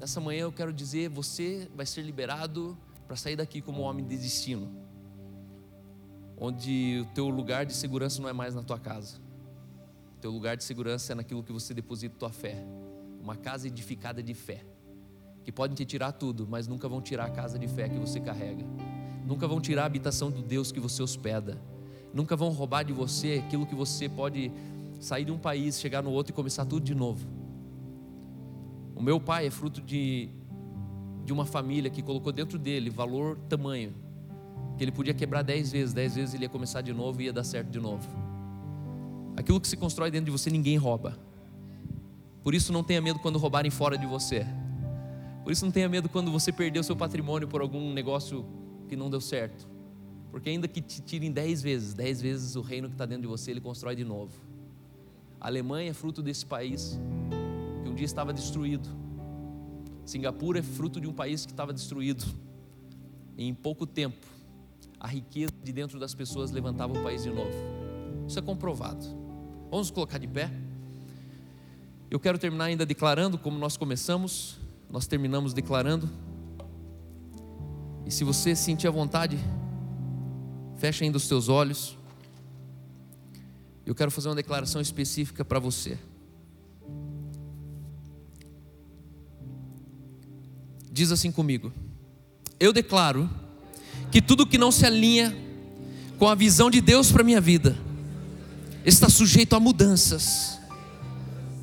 Nessa 0.00 0.20
manhã 0.20 0.40
eu 0.40 0.52
quero 0.52 0.72
dizer: 0.72 1.08
você 1.08 1.70
vai 1.76 1.86
ser 1.86 2.02
liberado 2.02 2.76
para 3.06 3.14
sair 3.14 3.36
daqui 3.36 3.60
como 3.60 3.82
um 3.82 3.84
homem 3.84 4.04
de 4.04 4.16
destino, 4.16 4.72
onde 6.36 7.00
o 7.02 7.14
teu 7.14 7.28
lugar 7.28 7.64
de 7.64 7.74
segurança 7.74 8.20
não 8.20 8.28
é 8.28 8.32
mais 8.32 8.54
na 8.54 8.62
tua 8.62 8.78
casa, 8.78 9.18
o 10.16 10.20
teu 10.20 10.30
lugar 10.30 10.56
de 10.56 10.64
segurança 10.64 11.12
é 11.12 11.14
naquilo 11.14 11.42
que 11.42 11.52
você 11.52 11.72
deposita 11.72 12.16
tua 12.18 12.30
fé, 12.30 12.64
uma 13.28 13.36
casa 13.36 13.66
edificada 13.66 14.22
de 14.22 14.32
fé, 14.32 14.64
que 15.44 15.52
podem 15.52 15.76
te 15.76 15.84
tirar 15.84 16.12
tudo, 16.12 16.48
mas 16.48 16.66
nunca 16.66 16.88
vão 16.88 17.02
tirar 17.02 17.26
a 17.26 17.30
casa 17.30 17.58
de 17.58 17.68
fé 17.68 17.86
que 17.86 17.98
você 17.98 18.18
carrega, 18.18 18.64
nunca 19.26 19.46
vão 19.46 19.60
tirar 19.60 19.82
a 19.82 19.84
habitação 19.84 20.30
do 20.30 20.40
Deus 20.40 20.72
que 20.72 20.80
você 20.80 21.02
hospeda, 21.02 21.60
nunca 22.14 22.34
vão 22.34 22.48
roubar 22.48 22.84
de 22.84 22.92
você 22.94 23.42
aquilo 23.44 23.66
que 23.66 23.74
você 23.74 24.08
pode 24.08 24.50
sair 24.98 25.26
de 25.26 25.30
um 25.30 25.36
país, 25.36 25.78
chegar 25.78 26.02
no 26.02 26.10
outro 26.10 26.32
e 26.32 26.34
começar 26.34 26.64
tudo 26.64 26.82
de 26.82 26.94
novo. 26.94 27.28
O 28.96 29.02
meu 29.02 29.20
pai 29.20 29.46
é 29.46 29.50
fruto 29.50 29.82
de, 29.82 30.30
de 31.22 31.30
uma 31.30 31.44
família 31.44 31.90
que 31.90 32.00
colocou 32.00 32.32
dentro 32.32 32.58
dele 32.58 32.88
valor 32.88 33.38
tamanho, 33.46 33.94
que 34.78 34.84
ele 34.84 34.90
podia 34.90 35.12
quebrar 35.12 35.42
dez 35.42 35.70
vezes, 35.70 35.92
dez 35.92 36.14
vezes 36.14 36.34
ele 36.34 36.44
ia 36.44 36.48
começar 36.48 36.80
de 36.80 36.94
novo 36.94 37.20
e 37.20 37.26
ia 37.26 37.32
dar 37.32 37.44
certo 37.44 37.68
de 37.68 37.78
novo. 37.78 38.08
Aquilo 39.36 39.60
que 39.60 39.68
se 39.68 39.76
constrói 39.76 40.10
dentro 40.10 40.24
de 40.24 40.30
você, 40.30 40.48
ninguém 40.48 40.78
rouba. 40.78 41.27
Por 42.42 42.54
isso 42.54 42.72
não 42.72 42.82
tenha 42.82 43.00
medo 43.00 43.18
quando 43.18 43.38
roubarem 43.38 43.70
fora 43.70 43.98
de 43.98 44.06
você. 44.06 44.46
Por 45.42 45.52
isso 45.52 45.64
não 45.64 45.72
tenha 45.72 45.88
medo 45.88 46.08
quando 46.08 46.30
você 46.30 46.52
perdeu 46.52 46.82
seu 46.82 46.96
patrimônio 46.96 47.48
por 47.48 47.60
algum 47.60 47.92
negócio 47.92 48.44
que 48.88 48.96
não 48.96 49.10
deu 49.10 49.20
certo. 49.20 49.68
Porque 50.30 50.50
ainda 50.50 50.68
que 50.68 50.80
te 50.80 51.00
tirem 51.00 51.32
dez 51.32 51.62
vezes, 51.62 51.94
dez 51.94 52.20
vezes 52.20 52.54
o 52.54 52.60
reino 52.60 52.88
que 52.88 52.94
está 52.94 53.06
dentro 53.06 53.22
de 53.22 53.28
você, 53.28 53.50
ele 53.50 53.60
constrói 53.60 53.96
de 53.96 54.04
novo. 54.04 54.32
A 55.40 55.46
Alemanha 55.46 55.90
é 55.90 55.94
fruto 55.94 56.22
desse 56.22 56.44
país 56.44 56.98
que 57.82 57.88
um 57.88 57.94
dia 57.94 58.04
estava 58.04 58.32
destruído. 58.32 58.88
Singapura 60.04 60.58
é 60.58 60.62
fruto 60.62 61.00
de 61.00 61.06
um 61.06 61.12
país 61.12 61.46
que 61.46 61.52
estava 61.52 61.72
destruído. 61.72 62.24
E 63.36 63.46
em 63.46 63.54
pouco 63.54 63.86
tempo, 63.86 64.26
a 64.98 65.06
riqueza 65.06 65.52
de 65.62 65.72
dentro 65.72 65.98
das 65.98 66.14
pessoas 66.14 66.50
levantava 66.50 66.98
o 66.98 67.02
país 67.02 67.22
de 67.22 67.30
novo. 67.30 67.52
Isso 68.26 68.38
é 68.38 68.42
comprovado. 68.42 69.06
Vamos 69.70 69.90
colocar 69.90 70.18
de 70.18 70.26
pé. 70.26 70.50
Eu 72.10 72.18
quero 72.18 72.38
terminar 72.38 72.64
ainda 72.64 72.86
declarando 72.86 73.36
como 73.36 73.58
nós 73.58 73.76
começamos, 73.76 74.56
nós 74.90 75.06
terminamos 75.06 75.52
declarando. 75.52 76.08
E 78.06 78.10
se 78.10 78.24
você 78.24 78.56
sentir 78.56 78.88
a 78.88 78.90
vontade, 78.90 79.38
feche 80.78 81.04
ainda 81.04 81.18
os 81.18 81.28
teus 81.28 81.48
olhos. 81.48 81.98
Eu 83.84 83.94
quero 83.94 84.10
fazer 84.10 84.28
uma 84.28 84.34
declaração 84.34 84.80
específica 84.80 85.44
para 85.44 85.58
você. 85.58 85.98
Diz 90.90 91.12
assim 91.12 91.30
comigo: 91.30 91.72
Eu 92.58 92.72
declaro 92.72 93.28
que 94.10 94.22
tudo 94.22 94.46
que 94.46 94.56
não 94.56 94.72
se 94.72 94.86
alinha 94.86 95.36
com 96.18 96.28
a 96.28 96.34
visão 96.34 96.70
de 96.70 96.80
Deus 96.80 97.12
para 97.12 97.22
minha 97.22 97.40
vida 97.40 97.76
está 98.84 99.08
sujeito 99.08 99.54
a 99.54 99.60
mudanças, 99.60 100.57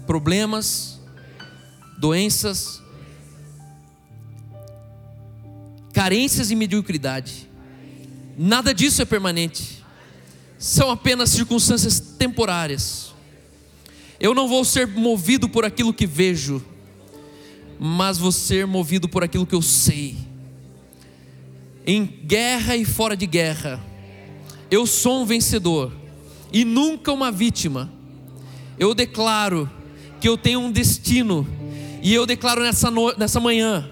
problemas, 0.06 1.00
doenças, 1.98 2.82
carências 5.94 6.52
e 6.52 6.56
mediocridade. 6.56 7.50
Nada 8.38 8.74
disso 8.74 9.02
é 9.02 9.06
permanente. 9.06 9.84
São 10.58 10.90
apenas 10.90 11.30
circunstâncias 11.30 12.00
temporárias. 12.00 13.14
Eu 14.20 14.34
não 14.34 14.48
vou 14.48 14.64
ser 14.64 14.88
movido 14.88 15.48
por 15.50 15.66
aquilo 15.66 15.94
que 15.94 16.06
vejo, 16.08 16.64
mas 17.80 18.18
vou 18.18 18.32
ser 18.32 18.66
movido 18.66 19.08
por 19.08 19.24
aquilo 19.24 19.46
que 19.46 19.56
eu 19.56 19.62
sei 19.62 20.18
em 21.86 22.06
guerra 22.06 22.76
e 22.76 22.84
fora 22.84 23.16
de 23.16 23.28
guerra. 23.28 23.82
Eu 24.72 24.88
sou 24.88 25.22
um 25.22 25.26
vencedor 25.26 25.92
e 26.52 26.66
nunca 26.66 27.12
uma 27.12 27.32
vítima. 27.32 27.92
Eu 28.80 28.96
declaro 28.96 29.70
que 30.20 30.28
eu 30.28 30.38
tenho 30.38 30.60
um 30.60 30.72
destino 30.72 31.48
e 32.02 32.14
eu 32.14 32.26
declaro 32.26 32.62
nessa, 32.62 32.92
no... 32.92 33.14
nessa 33.18 33.40
manhã 33.40 33.90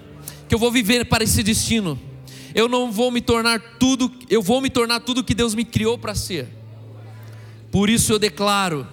que 0.48 0.54
eu 0.54 0.58
vou 0.58 0.70
viver 0.70 1.04
para 1.06 1.24
esse 1.24 1.42
destino. 1.42 1.98
Eu 2.54 2.68
não 2.68 2.92
vou 2.92 3.10
me 3.10 3.20
tornar 3.20 3.60
tudo, 3.78 4.12
eu 4.30 4.40
vou 4.40 4.60
me 4.60 4.70
tornar 4.70 5.00
tudo 5.00 5.24
que 5.24 5.34
Deus 5.34 5.54
me 5.54 5.64
criou 5.64 5.98
para 5.98 6.14
ser. 6.14 6.48
Por 7.72 7.90
isso 7.90 8.12
eu 8.12 8.18
declaro: 8.18 8.86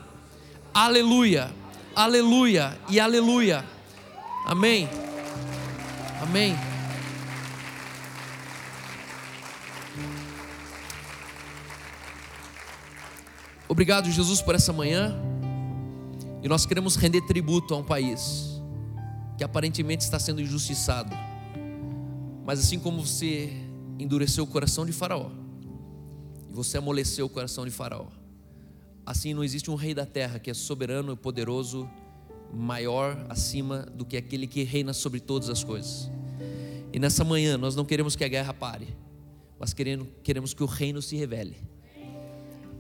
Aleluia, 0.74 1.54
Aleluia 1.96 2.78
e 2.90 3.00
Aleluia. 3.00 3.64
Amém. 4.46 4.90
Amém. 6.20 6.56
Obrigado, 13.70 14.10
Jesus, 14.10 14.42
por 14.42 14.56
essa 14.56 14.74
manhã. 14.74 15.31
E 16.44 16.48
nós 16.48 16.66
queremos 16.66 16.96
render 16.96 17.22
tributo 17.22 17.74
a 17.74 17.78
um 17.78 17.84
país 17.84 18.62
que 19.38 19.44
aparentemente 19.44 20.04
está 20.04 20.20
sendo 20.20 20.42
injustiçado. 20.42 21.16
Mas 22.44 22.60
assim 22.60 22.80
como 22.80 23.06
você 23.06 23.54
endureceu 24.00 24.44
o 24.44 24.48
coração 24.48 24.86
de 24.86 24.92
Faraó, 24.92 25.30
e 26.50 26.54
você 26.54 26.78
amoleceu 26.78 27.28
o 27.28 27.30
coração 27.30 27.66
de 27.66 27.72
Faraó, 27.72 28.08
assim 29.06 29.34
não 29.34 29.44
existe 29.44 29.70
um 29.70 29.76
rei 29.76 29.94
da 29.94 30.06
terra 30.06 30.40
que 30.40 30.50
é 30.50 30.54
soberano 30.54 31.14
e 31.14 31.16
poderoso, 31.16 31.88
maior 32.52 33.24
acima 33.30 33.84
do 33.94 34.04
que 34.04 34.18
aquele 34.18 34.48
que 34.48 34.64
reina 34.64 34.94
sobre 34.94 35.20
todas 35.20 35.48
as 35.48 35.64
coisas. 35.64 36.10
E 36.92 37.00
nessa 37.00 37.24
manhã 37.24 37.58
nós 37.58 37.76
não 37.76 37.86
queremos 37.86 38.16
que 38.16 38.24
a 38.24 38.28
guerra 38.28 38.54
pare, 38.54 38.88
mas 39.60 39.74
queremos, 39.74 40.54
que 40.54 40.64
o 40.64 40.66
reino 40.66 41.02
se 41.02 41.16
revele 41.16 41.71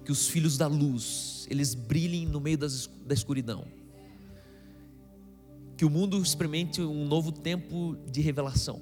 que 0.03 0.11
os 0.11 0.27
filhos 0.27 0.57
da 0.57 0.67
luz, 0.67 1.45
eles 1.49 1.73
brilhem 1.73 2.25
no 2.25 2.39
meio 2.39 2.57
das, 2.57 2.89
da 3.05 3.13
escuridão. 3.13 3.65
Que 5.77 5.85
o 5.85 5.89
mundo 5.89 6.21
experimente 6.21 6.81
um 6.81 7.05
novo 7.05 7.31
tempo 7.31 7.97
de 8.09 8.21
revelação. 8.21 8.81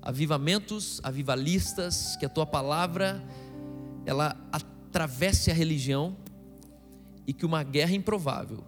Avivamentos, 0.00 1.00
avivalistas, 1.02 2.16
que 2.16 2.26
a 2.26 2.28
tua 2.28 2.44
palavra 2.44 3.22
ela 4.04 4.36
atravesse 4.52 5.50
a 5.50 5.54
religião 5.54 6.16
e 7.26 7.32
que 7.32 7.46
uma 7.46 7.62
guerra 7.62 7.94
improvável 7.94 8.64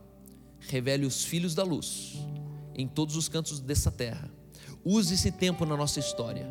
revele 0.59 1.05
os 1.05 1.25
filhos 1.25 1.55
da 1.55 1.63
luz 1.63 2.17
em 2.75 2.87
todos 2.89 3.17
os 3.17 3.29
cantos 3.29 3.61
dessa 3.61 3.91
terra. 3.91 4.31
Use 4.85 5.15
esse 5.15 5.31
tempo 5.31 5.67
na 5.67 5.77
nossa 5.77 6.01
história. 6.01 6.47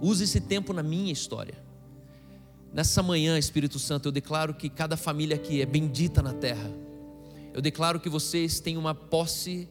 Use 0.00 0.24
esse 0.24 0.40
tempo 0.40 0.72
na 0.72 0.82
minha 0.82 1.12
história 1.12 1.71
Nessa 2.72 3.02
manhã, 3.02 3.38
Espírito 3.38 3.78
Santo, 3.78 4.08
eu 4.08 4.12
declaro 4.12 4.54
que 4.54 4.70
cada 4.70 4.96
família 4.96 5.36
aqui 5.36 5.60
é 5.60 5.66
bendita 5.66 6.22
na 6.22 6.32
terra. 6.32 6.70
Eu 7.52 7.60
declaro 7.60 8.00
que 8.00 8.08
vocês 8.08 8.60
têm 8.60 8.78
uma 8.78 8.94
posse 8.94 9.68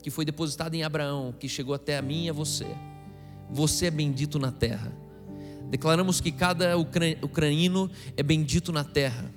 que 0.00 0.08
foi 0.08 0.24
depositada 0.24 0.76
em 0.76 0.84
Abraão, 0.84 1.34
que 1.38 1.48
chegou 1.48 1.74
até 1.74 1.98
a 1.98 2.02
mim 2.02 2.26
e 2.26 2.30
a 2.30 2.32
você. 2.32 2.66
Você 3.50 3.86
é 3.86 3.90
bendito 3.90 4.38
na 4.38 4.52
terra. 4.52 4.92
Declaramos 5.68 6.20
que 6.20 6.30
cada 6.30 6.76
ucranino 6.76 7.90
é 8.16 8.22
bendito 8.22 8.70
na 8.70 8.84
terra. 8.84 9.28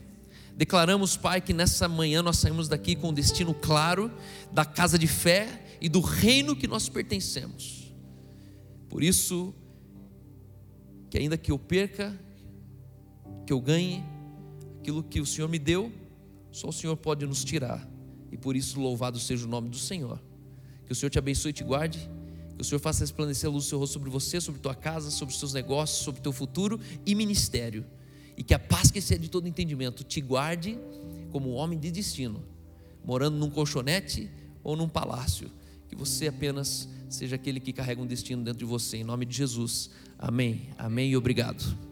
Declaramos, 0.55 1.17
Pai, 1.17 1.41
que 1.41 1.53
nessa 1.53 1.87
manhã 1.87 2.21
nós 2.21 2.37
saímos 2.37 2.67
daqui 2.67 2.95
com 2.95 3.09
um 3.09 3.13
destino 3.13 3.53
claro 3.53 4.11
da 4.51 4.63
casa 4.63 4.99
de 4.99 5.07
fé 5.07 5.77
e 5.81 5.89
do 5.89 6.01
reino 6.01 6.55
que 6.55 6.67
nós 6.67 6.87
pertencemos. 6.87 7.91
Por 8.89 9.01
isso, 9.01 9.55
que 11.09 11.17
ainda 11.17 11.37
que 11.37 11.51
eu 11.51 11.57
perca, 11.57 12.15
que 13.47 13.53
eu 13.53 13.61
ganhe, 13.61 14.03
aquilo 14.81 15.01
que 15.01 15.21
o 15.21 15.25
Senhor 15.25 15.47
me 15.47 15.57
deu, 15.57 15.89
só 16.51 16.67
o 16.67 16.73
Senhor 16.73 16.97
pode 16.97 17.25
nos 17.25 17.45
tirar. 17.45 17.89
E 18.29 18.37
por 18.37 18.57
isso, 18.57 18.77
louvado 18.79 19.17
seja 19.19 19.45
o 19.45 19.49
nome 19.49 19.69
do 19.69 19.77
Senhor. 19.77 20.21
Que 20.85 20.91
o 20.91 20.95
Senhor 20.95 21.09
te 21.09 21.17
abençoe 21.17 21.51
e 21.51 21.53
te 21.53 21.63
guarde. 21.63 22.09
Que 22.57 22.61
o 22.61 22.65
Senhor 22.65 22.79
faça 22.79 22.99
resplandecer 22.99 23.49
a 23.49 23.53
luz 23.53 23.63
do 23.63 23.69
seu 23.69 23.79
rosto 23.79 23.93
sobre 23.93 24.09
você, 24.09 24.41
sobre 24.41 24.59
tua 24.59 24.75
casa, 24.75 25.09
sobre 25.09 25.33
os 25.33 25.39
teus 25.39 25.53
negócios, 25.53 26.03
sobre 26.03 26.19
o 26.19 26.23
teu 26.23 26.33
futuro 26.33 26.77
e 27.05 27.15
ministério. 27.15 27.85
E 28.35 28.43
que 28.43 28.53
a 28.53 28.59
paz 28.59 28.91
que 28.91 28.99
excede 28.99 29.29
todo 29.29 29.47
entendimento 29.47 30.03
te 30.03 30.19
guarde 30.19 30.77
como 31.31 31.51
um 31.51 31.53
homem 31.53 31.79
de 31.79 31.89
destino, 31.89 32.43
morando 33.05 33.37
num 33.37 33.49
colchonete 33.49 34.29
ou 34.61 34.75
num 34.75 34.89
palácio. 34.89 35.49
Que 35.87 35.95
você 35.95 36.27
apenas 36.27 36.89
seja 37.07 37.35
aquele 37.35 37.61
que 37.61 37.71
carrega 37.71 38.01
um 38.01 38.05
destino 38.05 38.43
dentro 38.43 38.59
de 38.59 38.65
você, 38.65 38.97
em 38.97 39.03
nome 39.05 39.25
de 39.25 39.37
Jesus. 39.37 39.89
Amém. 40.19 40.69
Amém 40.77 41.11
e 41.11 41.15
obrigado. 41.15 41.86